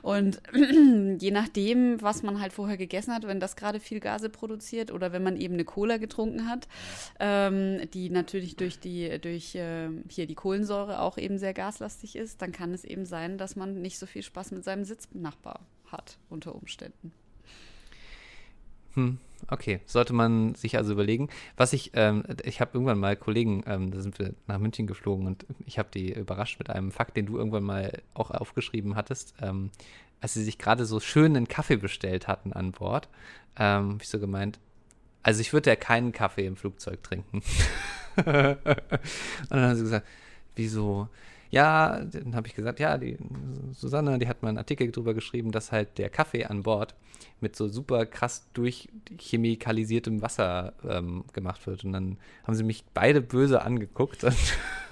Und 0.00 0.40
je 1.18 1.30
nachdem, 1.30 2.00
was 2.00 2.22
man 2.22 2.40
halt 2.40 2.54
vorher 2.54 2.78
gegessen 2.78 3.14
hat, 3.14 3.26
wenn 3.26 3.40
das 3.40 3.56
gerade 3.56 3.78
viel 3.78 4.00
Gase 4.00 4.30
produziert 4.30 4.90
oder 4.90 5.12
wenn 5.12 5.22
man 5.22 5.36
eben 5.36 5.54
eine 5.54 5.64
Cola 5.64 5.98
getrunken 5.98 6.48
hat, 6.48 6.68
ähm, 7.20 7.90
die 7.92 8.08
natürlich 8.08 8.56
durch 8.56 8.78
die, 8.78 9.18
durch 9.20 9.54
äh, 9.54 9.90
hier 10.08 10.26
die 10.26 10.34
Kohlensäure 10.34 11.00
auch 11.00 11.18
eben 11.18 11.36
sehr 11.36 11.52
gaslastig 11.52 12.16
ist, 12.16 12.40
dann 12.40 12.52
kann 12.52 12.72
es 12.72 12.84
eben 12.84 13.04
sein, 13.04 13.36
dass 13.36 13.54
man 13.54 13.82
nicht 13.82 13.98
so 13.98 14.06
viel 14.06 14.22
Spaß 14.22 14.52
mit 14.52 14.64
seinem 14.64 14.84
Sitznachbar 14.84 15.60
hat 15.90 16.16
unter 16.30 16.54
Umständen. 16.54 17.12
Hm, 18.94 19.18
okay, 19.48 19.80
sollte 19.86 20.12
man 20.12 20.54
sich 20.54 20.76
also 20.76 20.92
überlegen. 20.92 21.28
Was 21.56 21.72
ich, 21.72 21.92
ähm, 21.94 22.24
ich 22.44 22.60
habe 22.60 22.72
irgendwann 22.74 22.98
mal 22.98 23.16
Kollegen, 23.16 23.62
ähm, 23.66 23.90
da 23.90 24.00
sind 24.00 24.18
wir 24.18 24.34
nach 24.46 24.58
München 24.58 24.86
geflogen 24.86 25.26
und 25.26 25.46
ich 25.66 25.78
habe 25.78 25.88
die 25.92 26.12
überrascht 26.12 26.58
mit 26.58 26.70
einem 26.70 26.92
Fakt, 26.92 27.16
den 27.16 27.26
du 27.26 27.36
irgendwann 27.36 27.64
mal 27.64 28.02
auch 28.14 28.30
aufgeschrieben 28.30 28.94
hattest, 28.96 29.34
ähm, 29.40 29.70
als 30.20 30.34
sie 30.34 30.44
sich 30.44 30.58
gerade 30.58 30.84
so 30.84 31.00
schön 31.00 31.36
einen 31.36 31.48
Kaffee 31.48 31.76
bestellt 31.76 32.28
hatten 32.28 32.52
an 32.52 32.72
Bord. 32.72 33.08
Ähm, 33.56 33.94
hab 33.94 34.02
ich 34.02 34.08
so 34.08 34.20
gemeint, 34.20 34.58
also 35.22 35.40
ich 35.40 35.52
würde 35.52 35.70
ja 35.70 35.76
keinen 35.76 36.12
Kaffee 36.12 36.46
im 36.46 36.56
Flugzeug 36.56 37.02
trinken. 37.02 37.42
und 38.16 38.26
dann 38.26 38.56
haben 39.50 39.76
sie 39.76 39.82
gesagt, 39.82 40.06
wieso? 40.56 41.08
Ja, 41.52 42.02
dann 42.02 42.34
habe 42.34 42.48
ich 42.48 42.54
gesagt, 42.54 42.80
ja, 42.80 42.96
die 42.96 43.18
Susanne, 43.72 44.18
die 44.18 44.26
hat 44.26 44.42
mal 44.42 44.48
einen 44.48 44.56
Artikel 44.56 44.90
drüber 44.90 45.12
geschrieben, 45.12 45.52
dass 45.52 45.70
halt 45.70 45.98
der 45.98 46.08
Kaffee 46.08 46.46
an 46.46 46.62
Bord 46.62 46.94
mit 47.42 47.56
so 47.56 47.68
super 47.68 48.06
krass 48.06 48.48
durchchemikalisiertem 48.54 50.22
Wasser 50.22 50.72
ähm, 50.88 51.24
gemacht 51.34 51.66
wird. 51.66 51.84
Und 51.84 51.92
dann 51.92 52.16
haben 52.44 52.54
sie 52.54 52.64
mich 52.64 52.84
beide 52.94 53.20
böse 53.20 53.60
angeguckt 53.60 54.24
und, 54.24 54.34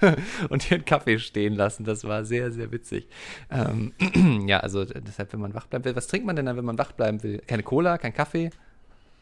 und 0.51 0.70
ihren 0.70 0.85
Kaffee 0.85 1.18
stehen 1.18 1.55
lassen. 1.55 1.85
Das 1.85 2.05
war 2.05 2.27
sehr, 2.27 2.53
sehr 2.53 2.70
witzig. 2.70 3.09
Ähm, 3.51 3.94
ja, 4.46 4.61
also 4.61 4.85
deshalb, 4.85 5.33
wenn 5.33 5.40
man 5.40 5.55
wach 5.55 5.66
bleiben 5.66 5.87
will, 5.87 5.96
was 5.96 6.09
trinkt 6.09 6.27
man 6.27 6.37
denn 6.37 6.44
dann, 6.44 6.59
wenn 6.59 6.64
man 6.66 6.77
wach 6.77 6.92
bleiben 6.92 7.23
will? 7.23 7.38
Keine 7.46 7.62
Cola, 7.62 7.96
kein 7.96 8.12
Kaffee? 8.12 8.51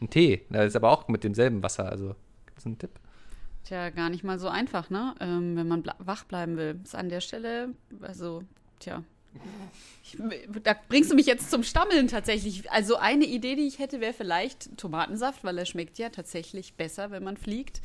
Ein 0.01 0.09
Tee. 0.09 0.41
Das 0.49 0.65
ist 0.65 0.75
aber 0.75 0.91
auch 0.91 1.07
mit 1.07 1.23
demselben 1.23 1.63
Wasser. 1.63 1.89
Also 1.89 2.15
gibt 2.45 2.59
es 2.59 2.65
einen 2.65 2.77
Tipp? 2.77 2.91
Tja, 3.63 3.89
gar 3.89 4.09
nicht 4.09 4.23
mal 4.23 4.39
so 4.39 4.47
einfach, 4.47 4.89
ne? 4.89 5.15
Ähm, 5.19 5.55
wenn 5.55 5.67
man 5.67 5.83
wach 5.99 6.23
bleiben 6.23 6.57
will. 6.57 6.79
Ist 6.83 6.95
an 6.95 7.09
der 7.09 7.21
Stelle, 7.21 7.75
also, 8.01 8.43
tja, 8.79 9.03
da 10.63 10.75
bringst 10.87 11.11
du 11.11 11.15
mich 11.15 11.25
jetzt 11.25 11.51
zum 11.51 11.63
Stammeln 11.63 12.07
tatsächlich. 12.07 12.69
Also 12.71 12.97
eine 12.97 13.25
Idee, 13.25 13.55
die 13.55 13.67
ich 13.67 13.79
hätte, 13.79 14.01
wäre 14.01 14.13
vielleicht 14.13 14.77
Tomatensaft, 14.77 15.43
weil 15.43 15.57
er 15.57 15.65
schmeckt 15.65 15.97
ja 15.97 16.09
tatsächlich 16.09 16.73
besser, 16.73 17.11
wenn 17.11 17.23
man 17.23 17.37
fliegt. 17.37 17.81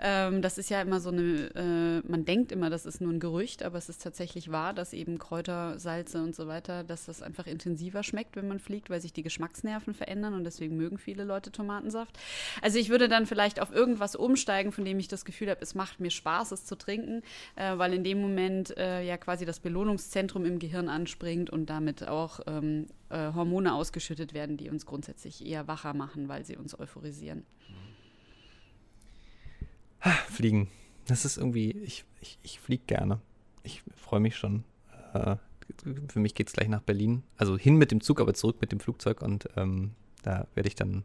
Ähm, 0.00 0.42
das 0.42 0.58
ist 0.58 0.70
ja 0.70 0.80
immer 0.82 1.00
so 1.00 1.10
eine, 1.10 2.02
äh, 2.02 2.08
man 2.08 2.24
denkt 2.24 2.52
immer, 2.52 2.70
das 2.70 2.86
ist 2.86 3.00
nur 3.00 3.12
ein 3.12 3.20
Gerücht, 3.20 3.62
aber 3.62 3.78
es 3.78 3.88
ist 3.88 4.02
tatsächlich 4.02 4.50
wahr, 4.50 4.72
dass 4.72 4.92
eben 4.92 5.18
Kräuter, 5.18 5.78
Salze 5.78 6.22
und 6.22 6.34
so 6.34 6.46
weiter, 6.46 6.84
dass 6.84 7.06
das 7.06 7.22
einfach 7.22 7.46
intensiver 7.46 8.02
schmeckt, 8.02 8.36
wenn 8.36 8.48
man 8.48 8.58
fliegt, 8.58 8.90
weil 8.90 9.00
sich 9.00 9.12
die 9.12 9.22
Geschmacksnerven 9.22 9.94
verändern 9.94 10.34
und 10.34 10.44
deswegen 10.44 10.76
mögen 10.76 10.98
viele 10.98 11.24
Leute 11.24 11.52
Tomatensaft. 11.52 12.18
Also 12.62 12.78
ich 12.78 12.88
würde 12.88 13.08
dann 13.08 13.26
vielleicht 13.26 13.60
auf 13.60 13.72
irgendwas 13.72 14.16
umsteigen, 14.16 14.72
von 14.72 14.84
dem 14.84 14.98
ich 14.98 15.08
das 15.08 15.24
Gefühl 15.24 15.50
habe, 15.50 15.60
es 15.62 15.74
macht 15.74 16.00
mir 16.00 16.10
Spaß, 16.10 16.52
es 16.52 16.64
zu 16.64 16.76
trinken, 16.76 17.22
äh, 17.56 17.76
weil 17.78 17.94
in 17.94 18.04
dem 18.04 18.20
Moment 18.20 18.76
äh, 18.76 19.02
ja 19.02 19.16
quasi 19.16 19.44
das 19.44 19.60
Belohnungszentrum 19.60 20.44
im 20.44 20.58
Gehirn 20.58 20.88
anspringt 20.88 21.50
und 21.54 21.70
damit 21.70 22.06
auch 22.06 22.40
ähm, 22.46 22.88
äh, 23.10 23.32
Hormone 23.32 23.72
ausgeschüttet 23.72 24.34
werden, 24.34 24.56
die 24.56 24.68
uns 24.68 24.84
grundsätzlich 24.84 25.46
eher 25.46 25.68
wacher 25.68 25.94
machen, 25.94 26.28
weil 26.28 26.44
sie 26.44 26.56
uns 26.56 26.78
euphorisieren. 26.78 27.46
Fliegen. 30.28 30.68
Das 31.06 31.24
ist 31.24 31.38
irgendwie, 31.38 31.70
ich, 31.70 32.04
ich, 32.20 32.38
ich 32.42 32.58
fliege 32.58 32.82
gerne. 32.86 33.20
Ich 33.62 33.84
freue 33.94 34.20
mich 34.20 34.36
schon. 34.36 34.64
Äh, 35.14 35.36
für 36.08 36.18
mich 36.18 36.34
geht 36.34 36.48
es 36.48 36.52
gleich 36.52 36.68
nach 36.68 36.82
Berlin. 36.82 37.22
Also 37.36 37.56
hin 37.56 37.76
mit 37.76 37.92
dem 37.92 38.00
Zug, 38.00 38.20
aber 38.20 38.34
zurück 38.34 38.56
mit 38.60 38.72
dem 38.72 38.80
Flugzeug 38.80 39.22
und 39.22 39.48
ähm, 39.56 39.92
da 40.22 40.48
werde 40.54 40.68
ich 40.68 40.74
dann 40.74 41.04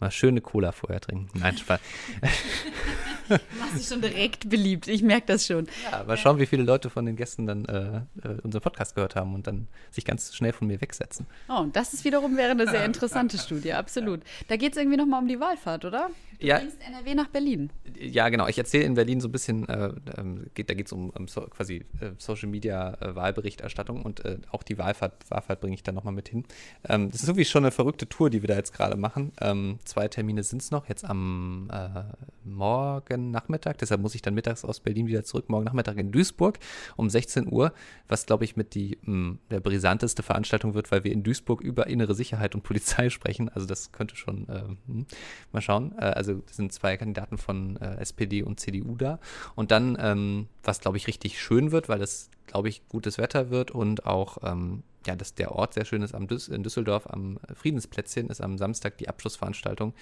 mal 0.00 0.10
schöne 0.10 0.40
Cola 0.40 0.72
vorher 0.72 1.00
trinken. 1.00 1.38
Nein, 1.38 1.56
Spaß. 1.56 1.80
Machst 3.28 3.78
dich 3.78 3.86
schon 3.86 4.00
direkt 4.00 4.48
beliebt, 4.48 4.88
ich 4.88 5.02
merke 5.02 5.26
das 5.26 5.46
schon. 5.46 5.68
Ja, 5.90 6.02
mal 6.04 6.16
schauen, 6.16 6.38
wie 6.38 6.46
viele 6.46 6.64
Leute 6.64 6.90
von 6.90 7.06
den 7.06 7.16
Gästen 7.16 7.46
dann 7.46 7.64
äh, 7.66 8.28
äh, 8.28 8.40
unseren 8.42 8.62
Podcast 8.62 8.94
gehört 8.94 9.14
haben 9.14 9.34
und 9.34 9.46
dann 9.46 9.68
sich 9.90 10.04
ganz 10.04 10.34
schnell 10.34 10.52
von 10.52 10.66
mir 10.66 10.80
wegsetzen. 10.80 11.26
Oh, 11.48 11.66
das 11.72 11.94
ist 11.94 12.04
wiederum 12.04 12.36
wäre 12.36 12.50
eine 12.50 12.66
sehr 12.68 12.84
interessante 12.90 13.38
Studie, 13.38 13.72
absolut. 13.72 14.20
Da 14.48 14.56
geht 14.56 14.72
es 14.72 14.78
irgendwie 14.78 14.96
nochmal 14.96 15.22
um 15.22 15.28
die 15.28 15.38
Wahlfahrt, 15.38 15.84
oder? 15.84 16.10
Du 16.40 16.46
ja. 16.46 16.58
bringst 16.58 16.78
NRW 16.80 17.14
nach 17.14 17.28
Berlin. 17.28 17.70
Ja, 17.98 18.30
genau. 18.30 18.48
Ich 18.48 18.56
erzähle 18.56 18.84
in 18.84 18.94
Berlin 18.94 19.20
so 19.20 19.28
ein 19.28 19.32
bisschen, 19.32 19.68
äh, 19.68 19.92
ähm, 20.16 20.46
geht, 20.54 20.70
da 20.70 20.74
geht 20.74 20.86
es 20.86 20.92
um, 20.92 21.10
um 21.10 21.28
so, 21.28 21.42
quasi 21.42 21.84
äh, 22.00 22.12
Social 22.16 22.48
Media 22.48 22.96
äh, 23.00 23.14
Wahlberichterstattung 23.14 24.02
und 24.02 24.24
äh, 24.24 24.38
auch 24.50 24.62
die 24.62 24.78
Wahlfahrt, 24.78 25.30
Wahlfahrt 25.30 25.60
bringe 25.60 25.74
ich 25.74 25.82
dann 25.82 25.94
nochmal 25.94 26.14
mit 26.14 26.30
hin. 26.30 26.44
Ähm, 26.88 27.10
das 27.10 27.22
ist 27.22 27.28
irgendwie 27.28 27.44
schon 27.44 27.64
eine 27.64 27.72
verrückte 27.72 28.08
Tour, 28.08 28.30
die 28.30 28.42
wir 28.42 28.48
da 28.48 28.56
jetzt 28.56 28.72
gerade 28.72 28.96
machen. 28.96 29.32
Ähm, 29.40 29.78
zwei 29.84 30.08
Termine 30.08 30.42
sind 30.42 30.62
es 30.62 30.70
noch, 30.70 30.88
jetzt 30.88 31.04
am 31.04 31.68
äh, 31.70 32.04
morgen 32.44 33.30
Nachmittag, 33.30 33.76
deshalb 33.76 34.00
muss 34.00 34.14
ich 34.14 34.22
dann 34.22 34.32
mittags 34.32 34.64
aus 34.64 34.80
Berlin 34.80 35.08
wieder 35.08 35.24
zurück, 35.24 35.50
morgen 35.50 35.64
Nachmittag 35.64 35.98
in 35.98 36.10
Duisburg 36.10 36.58
um 36.96 37.10
16 37.10 37.52
Uhr, 37.52 37.74
was 38.08 38.24
glaube 38.24 38.44
ich 38.44 38.56
mit 38.56 38.74
die, 38.74 38.98
mh, 39.02 39.06
hm, 39.06 39.38
der 39.50 39.60
brisanteste 39.60 40.22
Veranstaltung 40.22 40.72
wird, 40.72 40.90
weil 40.90 41.04
wir 41.04 41.12
in 41.12 41.22
Duisburg 41.22 41.60
über 41.60 41.86
innere 41.86 42.14
Sicherheit 42.14 42.54
und 42.54 42.62
Polizei 42.62 43.10
sprechen. 43.10 43.50
Also 43.50 43.66
das 43.66 43.92
könnte 43.92 44.16
schon, 44.16 44.48
äh, 44.48 44.62
hm, 44.86 45.06
mal 45.52 45.60
schauen. 45.60 45.92
also 45.98 46.29
also 46.30 46.42
sind 46.50 46.72
zwei 46.72 46.96
Kandidaten 46.96 47.38
von 47.38 47.76
äh, 47.76 47.96
SPD 47.96 48.42
und 48.42 48.60
CDU 48.60 48.96
da. 48.96 49.18
Und 49.54 49.70
dann, 49.70 49.96
ähm, 50.00 50.46
was 50.62 50.80
glaube 50.80 50.96
ich 50.96 51.06
richtig 51.06 51.40
schön 51.40 51.72
wird, 51.72 51.88
weil 51.88 52.02
es, 52.02 52.30
glaube 52.46 52.68
ich, 52.68 52.86
gutes 52.88 53.18
Wetter 53.18 53.50
wird 53.50 53.70
und 53.70 54.06
auch, 54.06 54.38
ähm, 54.42 54.82
ja, 55.06 55.16
dass 55.16 55.34
der 55.34 55.52
Ort 55.52 55.74
sehr 55.74 55.86
schön 55.86 56.02
ist 56.02 56.14
am 56.14 56.28
Düs 56.28 56.48
in 56.48 56.62
Düsseldorf 56.62 57.08
am 57.08 57.38
Friedensplätzchen, 57.54 58.28
ist 58.28 58.42
am 58.42 58.58
Samstag 58.58 58.98
die 58.98 59.08
Abschlussveranstaltung 59.08 59.94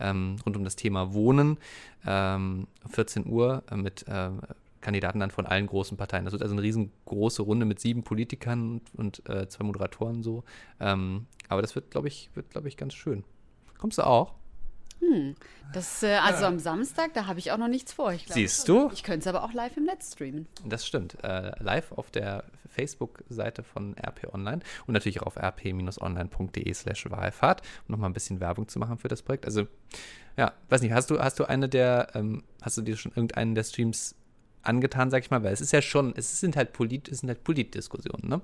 ähm, 0.00 0.36
rund 0.46 0.56
um 0.56 0.64
das 0.64 0.76
Thema 0.76 1.12
Wohnen. 1.12 1.58
14 2.02 2.66
ähm, 3.26 3.30
Uhr 3.30 3.62
äh, 3.70 3.76
mit 3.76 4.08
äh, 4.08 4.30
Kandidaten 4.80 5.20
dann 5.20 5.30
von 5.30 5.46
allen 5.46 5.66
großen 5.66 5.96
Parteien. 5.96 6.24
Das 6.24 6.32
wird 6.32 6.42
also 6.42 6.54
eine 6.54 6.62
riesengroße 6.62 7.42
Runde 7.42 7.66
mit 7.66 7.80
sieben 7.80 8.02
Politikern 8.02 8.80
und, 8.94 8.94
und 8.94 9.28
äh, 9.28 9.48
zwei 9.48 9.64
Moderatoren 9.64 10.22
so. 10.22 10.44
Ähm, 10.80 11.26
aber 11.48 11.60
das 11.60 11.74
wird, 11.74 11.90
glaube 11.90 12.08
ich, 12.08 12.30
wird, 12.34 12.50
glaube 12.50 12.68
ich, 12.68 12.76
ganz 12.76 12.94
schön. 12.94 13.24
Kommst 13.78 13.98
du 13.98 14.06
auch? 14.06 14.34
Hm. 15.00 15.34
Das, 15.72 16.02
äh, 16.02 16.14
also 16.14 16.46
am 16.46 16.58
Samstag, 16.58 17.12
da 17.14 17.26
habe 17.26 17.38
ich 17.38 17.52
auch 17.52 17.58
noch 17.58 17.68
nichts 17.68 17.92
vor. 17.92 18.12
Glaub, 18.12 18.32
Siehst 18.32 18.68
du? 18.68 18.90
Ich 18.92 19.02
könnte 19.02 19.20
es 19.20 19.26
aber 19.26 19.44
auch 19.44 19.52
live 19.52 19.76
im 19.76 19.84
Netz 19.84 20.12
streamen. 20.12 20.46
Das 20.64 20.86
stimmt. 20.86 21.22
Äh, 21.22 21.52
live 21.62 21.92
auf 21.92 22.10
der 22.10 22.44
Facebook-Seite 22.68 23.62
von 23.62 23.96
RP 23.96 24.32
Online 24.32 24.60
und 24.86 24.94
natürlich 24.94 25.22
auch 25.22 25.26
auf 25.26 25.36
rp-online.de 25.36 26.72
slash 26.74 27.10
Wahlfahrt, 27.10 27.62
um 27.86 27.92
nochmal 27.92 28.10
ein 28.10 28.14
bisschen 28.14 28.40
Werbung 28.40 28.68
zu 28.68 28.78
machen 28.78 28.98
für 28.98 29.08
das 29.08 29.22
Projekt. 29.22 29.46
Also, 29.46 29.66
ja, 30.36 30.52
weiß 30.68 30.82
nicht, 30.82 30.92
hast 30.92 31.10
du, 31.10 31.18
hast 31.18 31.38
du 31.38 31.44
eine 31.44 31.68
der, 31.68 32.08
ähm, 32.14 32.42
hast 32.62 32.76
du 32.76 32.82
dir 32.82 32.96
schon 32.96 33.12
irgendeinen 33.12 33.54
der 33.54 33.64
Streams 33.64 34.14
angetan, 34.62 35.10
sag 35.10 35.22
ich 35.22 35.30
mal, 35.30 35.42
weil 35.42 35.52
es 35.52 35.60
ist 35.60 35.72
ja 35.72 35.80
schon, 35.80 36.14
es 36.16 36.40
sind 36.40 36.56
halt 36.56 36.72
Polit, 36.72 37.08
es 37.08 37.20
sind 37.20 37.28
halt 37.28 37.44
Politdiskussionen, 37.44 38.28
ne? 38.28 38.40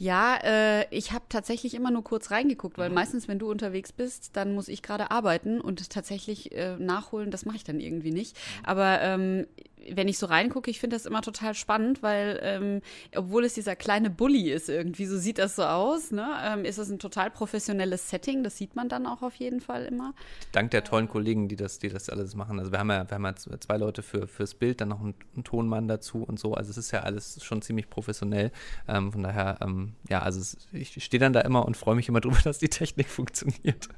Ja, 0.00 0.38
äh, 0.42 0.86
ich 0.88 1.12
habe 1.12 1.26
tatsächlich 1.28 1.74
immer 1.74 1.90
nur 1.90 2.02
kurz 2.02 2.30
reingeguckt, 2.30 2.78
weil 2.78 2.88
mhm. 2.88 2.94
meistens, 2.94 3.28
wenn 3.28 3.38
du 3.38 3.50
unterwegs 3.50 3.92
bist, 3.92 4.34
dann 4.34 4.54
muss 4.54 4.68
ich 4.68 4.80
gerade 4.80 5.10
arbeiten 5.10 5.60
und 5.60 5.90
tatsächlich 5.90 6.56
äh, 6.56 6.76
nachholen, 6.78 7.30
das 7.30 7.44
mache 7.44 7.56
ich 7.56 7.64
dann 7.64 7.80
irgendwie 7.80 8.10
nicht. 8.10 8.34
Mhm. 8.34 8.64
Aber 8.64 9.02
ähm, 9.02 9.46
wenn 9.88 10.08
ich 10.08 10.18
so 10.18 10.26
reingucke, 10.26 10.70
ich 10.70 10.80
finde 10.80 10.96
das 10.96 11.06
immer 11.06 11.22
total 11.22 11.54
spannend, 11.54 12.02
weil 12.02 12.40
ähm, 12.42 12.82
obwohl 13.14 13.44
es 13.44 13.54
dieser 13.54 13.76
kleine 13.76 14.10
Bully 14.10 14.50
ist 14.50 14.68
irgendwie, 14.68 15.06
so 15.06 15.16
sieht 15.16 15.38
das 15.38 15.56
so 15.56 15.64
aus, 15.64 16.10
ne, 16.10 16.26
ähm, 16.44 16.64
ist 16.64 16.78
es 16.78 16.90
ein 16.90 16.98
total 16.98 17.30
professionelles 17.30 18.10
Setting, 18.10 18.42
das 18.44 18.56
sieht 18.56 18.76
man 18.76 18.88
dann 18.88 19.06
auch 19.06 19.22
auf 19.22 19.34
jeden 19.36 19.60
Fall 19.60 19.84
immer. 19.84 20.14
Dank 20.52 20.70
der 20.70 20.84
tollen 20.84 21.08
Kollegen, 21.08 21.48
die 21.48 21.56
das, 21.56 21.78
die 21.78 21.88
das 21.88 22.08
alles 22.08 22.34
machen. 22.34 22.58
Also 22.58 22.72
wir 22.72 22.78
haben 22.78 22.90
ja, 22.90 23.08
wir 23.08 23.14
haben 23.14 23.24
ja 23.24 23.34
zwei 23.34 23.76
Leute 23.76 24.02
für, 24.02 24.26
fürs 24.26 24.54
Bild, 24.54 24.80
dann 24.80 24.88
noch 24.88 25.00
einen, 25.00 25.14
einen 25.34 25.44
Tonmann 25.44 25.88
dazu 25.88 26.22
und 26.22 26.38
so. 26.38 26.54
Also 26.54 26.70
es 26.70 26.78
ist 26.78 26.90
ja 26.90 27.00
alles 27.00 27.42
schon 27.42 27.62
ziemlich 27.62 27.88
professionell. 27.88 28.52
Ähm, 28.88 29.12
von 29.12 29.22
daher, 29.22 29.58
ähm, 29.60 29.94
ja, 30.08 30.22
also 30.22 30.40
es, 30.40 30.56
ich 30.72 31.02
stehe 31.02 31.20
dann 31.20 31.32
da 31.32 31.40
immer 31.40 31.64
und 31.64 31.76
freue 31.76 31.96
mich 31.96 32.08
immer 32.08 32.20
drüber, 32.20 32.38
dass 32.44 32.58
die 32.58 32.68
Technik 32.68 33.08
funktioniert. 33.08 33.88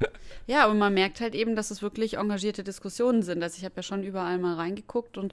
Ja, 0.46 0.66
und 0.66 0.78
man 0.78 0.94
merkt 0.94 1.20
halt 1.20 1.34
eben, 1.34 1.56
dass 1.56 1.70
es 1.70 1.82
wirklich 1.82 2.18
engagierte 2.18 2.64
Diskussionen 2.64 3.22
sind. 3.22 3.42
Also 3.42 3.58
ich 3.58 3.64
habe 3.64 3.74
ja 3.76 3.82
schon 3.82 4.02
überall 4.02 4.38
mal 4.38 4.54
reingeguckt 4.54 5.18
und 5.18 5.32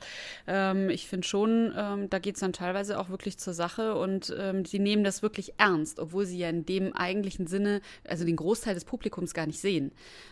Ähm, 0.51 0.89
ich 0.89 1.07
finde 1.07 1.27
schon, 1.27 1.71
ähm, 1.77 2.09
da 2.09 2.17
geht 2.17 2.33
es 2.33 2.41
dann 2.41 2.53
teilweise 2.53 2.99
auch 2.99 3.09
wirklich 3.09 3.37
zur 3.37 3.53
Sache 3.53 3.93
und 3.93 4.35
ähm, 4.35 4.63
die 4.63 4.79
nehmen 4.79 5.03
das 5.03 5.21
wirklich 5.21 5.53
ernst, 5.57 5.99
obwohl 5.99 6.25
sie 6.25 6.39
ja 6.39 6.49
in 6.49 6.65
dem 6.65 6.91
eigentlichen 6.93 7.45
Sinne, 7.45 7.81
also 8.07 8.25
den 8.25 8.35
Großteil 8.35 8.73
des 8.73 8.83
Publikums 8.83 9.35
gar 9.35 9.45
nicht 9.45 9.59
sehen. 9.59 9.91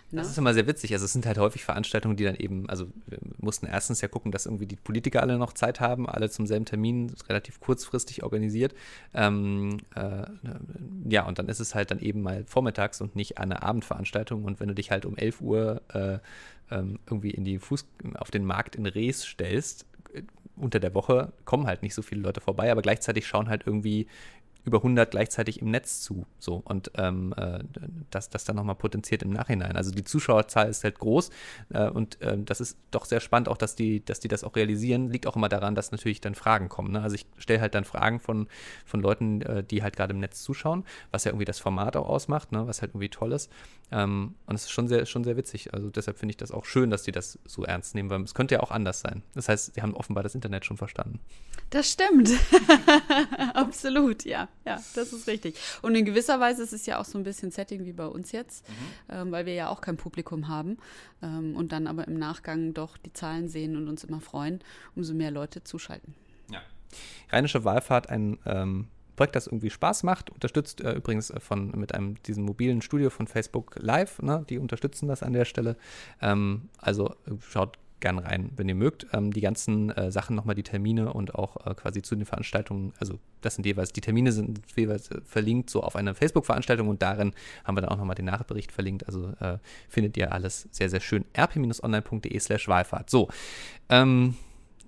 Ne? 0.09 0.21
Das 0.21 0.31
ist 0.31 0.37
immer 0.39 0.55
sehr 0.55 0.65
witzig. 0.65 0.91
Also 0.93 1.05
es 1.05 1.13
sind 1.13 1.27
halt 1.27 1.37
häufig 1.37 1.63
Veranstaltungen, 1.63 2.15
die 2.15 2.23
dann 2.23 2.35
eben, 2.35 2.67
also 2.67 2.87
wir 3.05 3.19
mussten 3.37 3.67
erstens 3.67 4.01
ja 4.01 4.07
gucken, 4.07 4.31
dass 4.31 4.47
irgendwie 4.47 4.65
die 4.65 4.75
Politiker 4.75 5.21
alle 5.21 5.37
noch 5.37 5.53
Zeit 5.53 5.81
haben, 5.81 6.09
alle 6.09 6.31
zum 6.31 6.47
selben 6.47 6.65
Termin, 6.65 7.13
relativ 7.29 7.59
kurzfristig 7.59 8.23
organisiert. 8.23 8.73
Ähm, 9.13 9.77
äh, 9.93 10.23
ja, 11.07 11.27
und 11.27 11.37
dann 11.37 11.47
ist 11.47 11.59
es 11.59 11.75
halt 11.75 11.91
dann 11.91 11.99
eben 11.99 12.21
mal 12.21 12.43
vormittags 12.47 13.01
und 13.01 13.15
nicht 13.15 13.37
eine 13.37 13.61
Abendveranstaltung. 13.61 14.45
Und 14.45 14.59
wenn 14.59 14.69
du 14.69 14.73
dich 14.73 14.89
halt 14.89 15.05
um 15.05 15.15
11 15.15 15.41
Uhr 15.41 15.81
äh, 15.93 16.17
ähm, 16.71 16.99
irgendwie 17.05 17.31
in 17.31 17.43
die 17.43 17.59
Fuß, 17.59 17.85
auf 18.15 18.31
den 18.31 18.45
Markt 18.45 18.75
in 18.75 18.85
Rees 18.85 19.23
stellst, 19.23 19.85
unter 20.57 20.79
der 20.79 20.93
Woche 20.93 21.33
kommen 21.45 21.67
halt 21.67 21.83
nicht 21.83 21.93
so 21.93 22.01
viele 22.01 22.21
Leute 22.21 22.41
vorbei, 22.41 22.71
aber 22.71 22.81
gleichzeitig 22.81 23.27
schauen 23.27 23.49
halt 23.49 23.63
irgendwie 23.65 24.07
über 24.67 24.79
100 24.79 25.09
gleichzeitig 25.09 25.61
im 25.61 25.71
Netz 25.71 26.01
zu. 26.01 26.27
So 26.37 26.61
und 26.63 26.91
ähm, 26.95 27.33
äh, 27.37 27.59
das, 28.11 28.29
das 28.29 28.43
dann 28.43 28.57
nochmal 28.57 28.75
potenziert 28.75 29.23
im 29.23 29.31
Nachhinein. 29.31 29.75
Also 29.75 29.91
die 29.91 30.03
Zuschauerzahl 30.03 30.69
ist 30.69 30.83
halt 30.83 30.99
groß 30.99 31.29
äh, 31.69 31.89
und 31.89 32.21
äh, 32.21 32.37
das 32.37 32.61
ist 32.61 32.77
doch 32.91 33.05
sehr 33.05 33.21
spannend, 33.21 33.47
auch 33.47 33.57
dass 33.57 33.75
die, 33.75 34.03
dass 34.03 34.19
die 34.19 34.27
das 34.27 34.43
auch 34.43 34.55
realisieren. 34.55 35.09
Liegt 35.09 35.25
auch 35.25 35.35
immer 35.35 35.49
daran, 35.49 35.73
dass 35.73 35.91
natürlich 35.91 36.21
dann 36.21 36.35
Fragen 36.35 36.69
kommen. 36.69 36.91
Ne? 36.91 37.01
Also 37.01 37.15
ich 37.15 37.25
stelle 37.37 37.61
halt 37.61 37.73
dann 37.73 37.85
Fragen 37.85 38.19
von, 38.19 38.47
von 38.85 39.01
Leuten, 39.01 39.41
äh, 39.41 39.63
die 39.63 39.81
halt 39.81 39.95
gerade 39.95 40.13
im 40.13 40.19
Netz 40.19 40.43
zuschauen, 40.43 40.83
was 41.11 41.23
ja 41.23 41.31
irgendwie 41.31 41.45
das 41.45 41.59
Format 41.59 41.95
auch 41.95 42.07
ausmacht, 42.07 42.51
ne? 42.51 42.67
was 42.67 42.81
halt 42.81 42.91
irgendwie 42.91 43.09
toll 43.09 43.31
ist. 43.31 43.49
Ähm, 43.89 44.35
und 44.45 44.55
es 44.55 44.65
ist 44.65 44.71
schon 44.71 44.89
sehr, 44.89 45.05
schon 45.05 45.23
sehr 45.23 45.37
witzig. 45.37 45.73
Also 45.73 45.89
deshalb 45.89 46.19
finde 46.19 46.31
ich 46.31 46.37
das 46.37 46.51
auch 46.51 46.65
schön, 46.65 46.89
dass 46.89 47.03
die 47.03 47.13
das 47.13 47.39
so 47.45 47.63
ernst 47.63 47.95
nehmen, 47.95 48.09
weil 48.09 48.21
es 48.21 48.33
könnte 48.33 48.55
ja 48.55 48.61
auch 48.61 48.71
anders 48.71 48.99
sein. 48.99 49.23
Das 49.33 49.47
heißt, 49.47 49.75
sie 49.75 49.81
haben 49.81 49.95
offenbar 49.95 50.23
das 50.23 50.35
Internet 50.35 50.65
schon 50.65 50.77
verstanden. 50.77 51.19
Das 51.69 51.91
stimmt. 51.91 52.29
Absolut, 53.77 54.25
ja. 54.25 54.47
Ja, 54.65 54.81
das 54.95 55.13
ist 55.13 55.27
richtig. 55.27 55.55
Und 55.83 55.93
in 55.93 56.03
gewisser 56.03 56.39
Weise 56.39 56.63
ist 56.63 56.73
es 56.73 56.87
ja 56.87 56.99
auch 56.99 57.05
so 57.05 57.19
ein 57.19 57.23
bisschen 57.23 57.51
Setting 57.51 57.85
wie 57.85 57.93
bei 57.93 58.07
uns 58.07 58.31
jetzt, 58.31 58.67
mhm. 58.67 58.73
ähm, 59.09 59.31
weil 59.31 59.45
wir 59.45 59.53
ja 59.53 59.69
auch 59.69 59.81
kein 59.81 59.97
Publikum 59.97 60.47
haben 60.47 60.77
ähm, 61.21 61.55
und 61.55 61.71
dann 61.71 61.85
aber 61.85 62.07
im 62.07 62.17
Nachgang 62.17 62.73
doch 62.73 62.97
die 62.97 63.13
Zahlen 63.13 63.49
sehen 63.49 63.77
und 63.77 63.87
uns 63.87 64.03
immer 64.03 64.19
freuen, 64.19 64.61
umso 64.95 65.13
mehr 65.13 65.29
Leute 65.29 65.63
zuschalten. 65.63 66.15
Ja. 66.51 66.59
Rheinische 67.31 67.63
Wahlfahrt, 67.63 68.09
ein 68.09 68.39
ähm, 68.47 68.87
Projekt, 69.15 69.35
das 69.35 69.45
irgendwie 69.45 69.69
Spaß 69.69 70.01
macht, 70.01 70.31
unterstützt 70.31 70.81
äh, 70.81 70.93
übrigens 70.93 71.29
äh, 71.29 71.39
von 71.39 71.69
mit 71.71 71.93
einem 71.93 72.21
diesem 72.23 72.45
mobilen 72.45 72.81
Studio 72.81 73.11
von 73.11 73.27
Facebook 73.27 73.75
Live, 73.77 74.23
ne? 74.23 74.43
die 74.49 74.57
unterstützen 74.57 75.07
das 75.07 75.21
an 75.21 75.33
der 75.33 75.45
Stelle. 75.45 75.77
Ähm, 76.19 76.69
also 76.79 77.09
äh, 77.27 77.33
schaut 77.47 77.77
gern 77.99 78.19
rein, 78.19 78.51
wenn 78.55 78.69
ihr 78.69 78.75
mögt. 78.75 79.07
Ähm, 79.13 79.31
die 79.31 79.41
ganzen 79.41 79.89
äh, 79.91 80.11
Sachen 80.11 80.35
nochmal, 80.35 80.55
die 80.55 80.63
Termine 80.63 81.13
und 81.13 81.35
auch 81.35 81.65
äh, 81.65 81.73
quasi 81.73 82.01
zu 82.01 82.15
den 82.15 82.25
Veranstaltungen, 82.25 82.93
also 82.99 83.19
das 83.41 83.55
sind 83.55 83.65
jeweils, 83.65 83.93
die 83.93 84.01
Termine 84.01 84.31
sind 84.31 84.61
jeweils 84.75 85.09
äh, 85.11 85.21
verlinkt 85.25 85.69
so 85.69 85.81
auf 85.83 85.95
einer 85.95 86.15
Facebook-Veranstaltung 86.15 86.87
und 86.87 87.01
darin 87.01 87.33
haben 87.63 87.75
wir 87.77 87.81
dann 87.81 87.89
auch 87.89 87.97
nochmal 87.97 88.15
den 88.15 88.25
Nachbericht 88.25 88.71
verlinkt. 88.71 89.05
Also 89.07 89.33
äh, 89.39 89.57
findet 89.89 90.17
ihr 90.17 90.31
alles 90.31 90.67
sehr, 90.71 90.89
sehr 90.89 91.01
schön. 91.01 91.25
rp-online.de 91.37 92.39
slash 92.39 92.67
Wahlfahrt. 92.67 93.09
So, 93.09 93.29
ähm, 93.89 94.35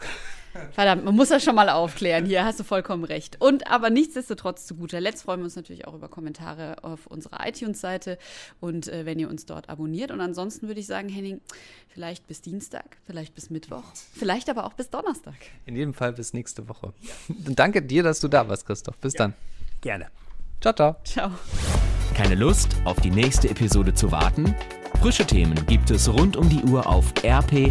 Verdammt, 0.73 1.05
man 1.05 1.15
muss 1.15 1.29
das 1.29 1.45
schon 1.45 1.55
mal 1.55 1.69
aufklären. 1.69 2.27
Hier 2.27 2.45
hast 2.45 2.59
du 2.59 2.65
vollkommen 2.65 3.05
recht. 3.05 3.41
Und 3.41 3.71
aber 3.71 3.91
nichtsdestotrotz 3.91 4.67
zu 4.67 4.75
guter 4.75 5.01
Letzt 5.01 5.23
freuen 5.23 5.41
wir 5.41 5.45
uns 5.45 5.57
natürlich 5.57 5.87
auch 5.87 5.95
über 5.95 6.09
Kommentare 6.09 6.83
auf 6.83 7.07
unserer 7.07 7.47
iTunes-Seite 7.47 8.19
und 8.61 8.89
äh, 8.89 9.07
wenn 9.07 9.19
ihr 9.19 9.29
uns 9.29 9.47
dort 9.47 9.69
abonniert. 9.69 10.11
Und 10.11 10.21
ansonsten 10.21 10.67
würde 10.67 10.81
ich 10.81 10.87
sagen, 10.87 11.09
Henning, 11.09 11.41
vielleicht 11.89 12.27
bis 12.27 12.41
Dienstag, 12.43 12.97
vielleicht 13.05 13.35
bis 13.35 13.51
Mittwoch, 13.51 13.85
vielleicht 14.13 14.51
aber 14.51 14.65
auch 14.65 14.73
bis 14.73 14.91
Donnerstag. 14.91 15.37
In 15.67 15.77
jedem 15.77 15.95
Fall 15.95 16.13
bis 16.13 16.33
nächste 16.33 16.69
Woche. 16.69 16.93
Und 17.29 17.59
danke 17.59 17.83
dir, 17.83 18.03
dass 18.03 18.21
du 18.21 18.29
da 18.29 18.49
warst, 18.49 18.67
Christoph. 18.67 18.97
Bis 18.99 19.15
ja, 19.15 19.19
dann. 19.19 19.35
Gerne. 19.81 20.09
Ciao, 20.61 20.75
ciao. 20.75 20.97
Ciao. 21.05 21.31
Keine 22.15 22.35
Lust, 22.35 22.77
auf 22.85 23.01
die 23.01 23.11
nächste 23.11 23.49
Episode 23.49 23.95
zu 23.95 24.13
warten? 24.13 24.55
Frische 25.01 25.25
Themen 25.25 25.55
gibt 25.67 25.91
es 25.91 26.13
rund 26.13 26.37
um 26.37 26.51
die 26.51 26.63
Uhr 26.65 26.87
auf 26.87 27.15
rp-online.de. 27.25 27.71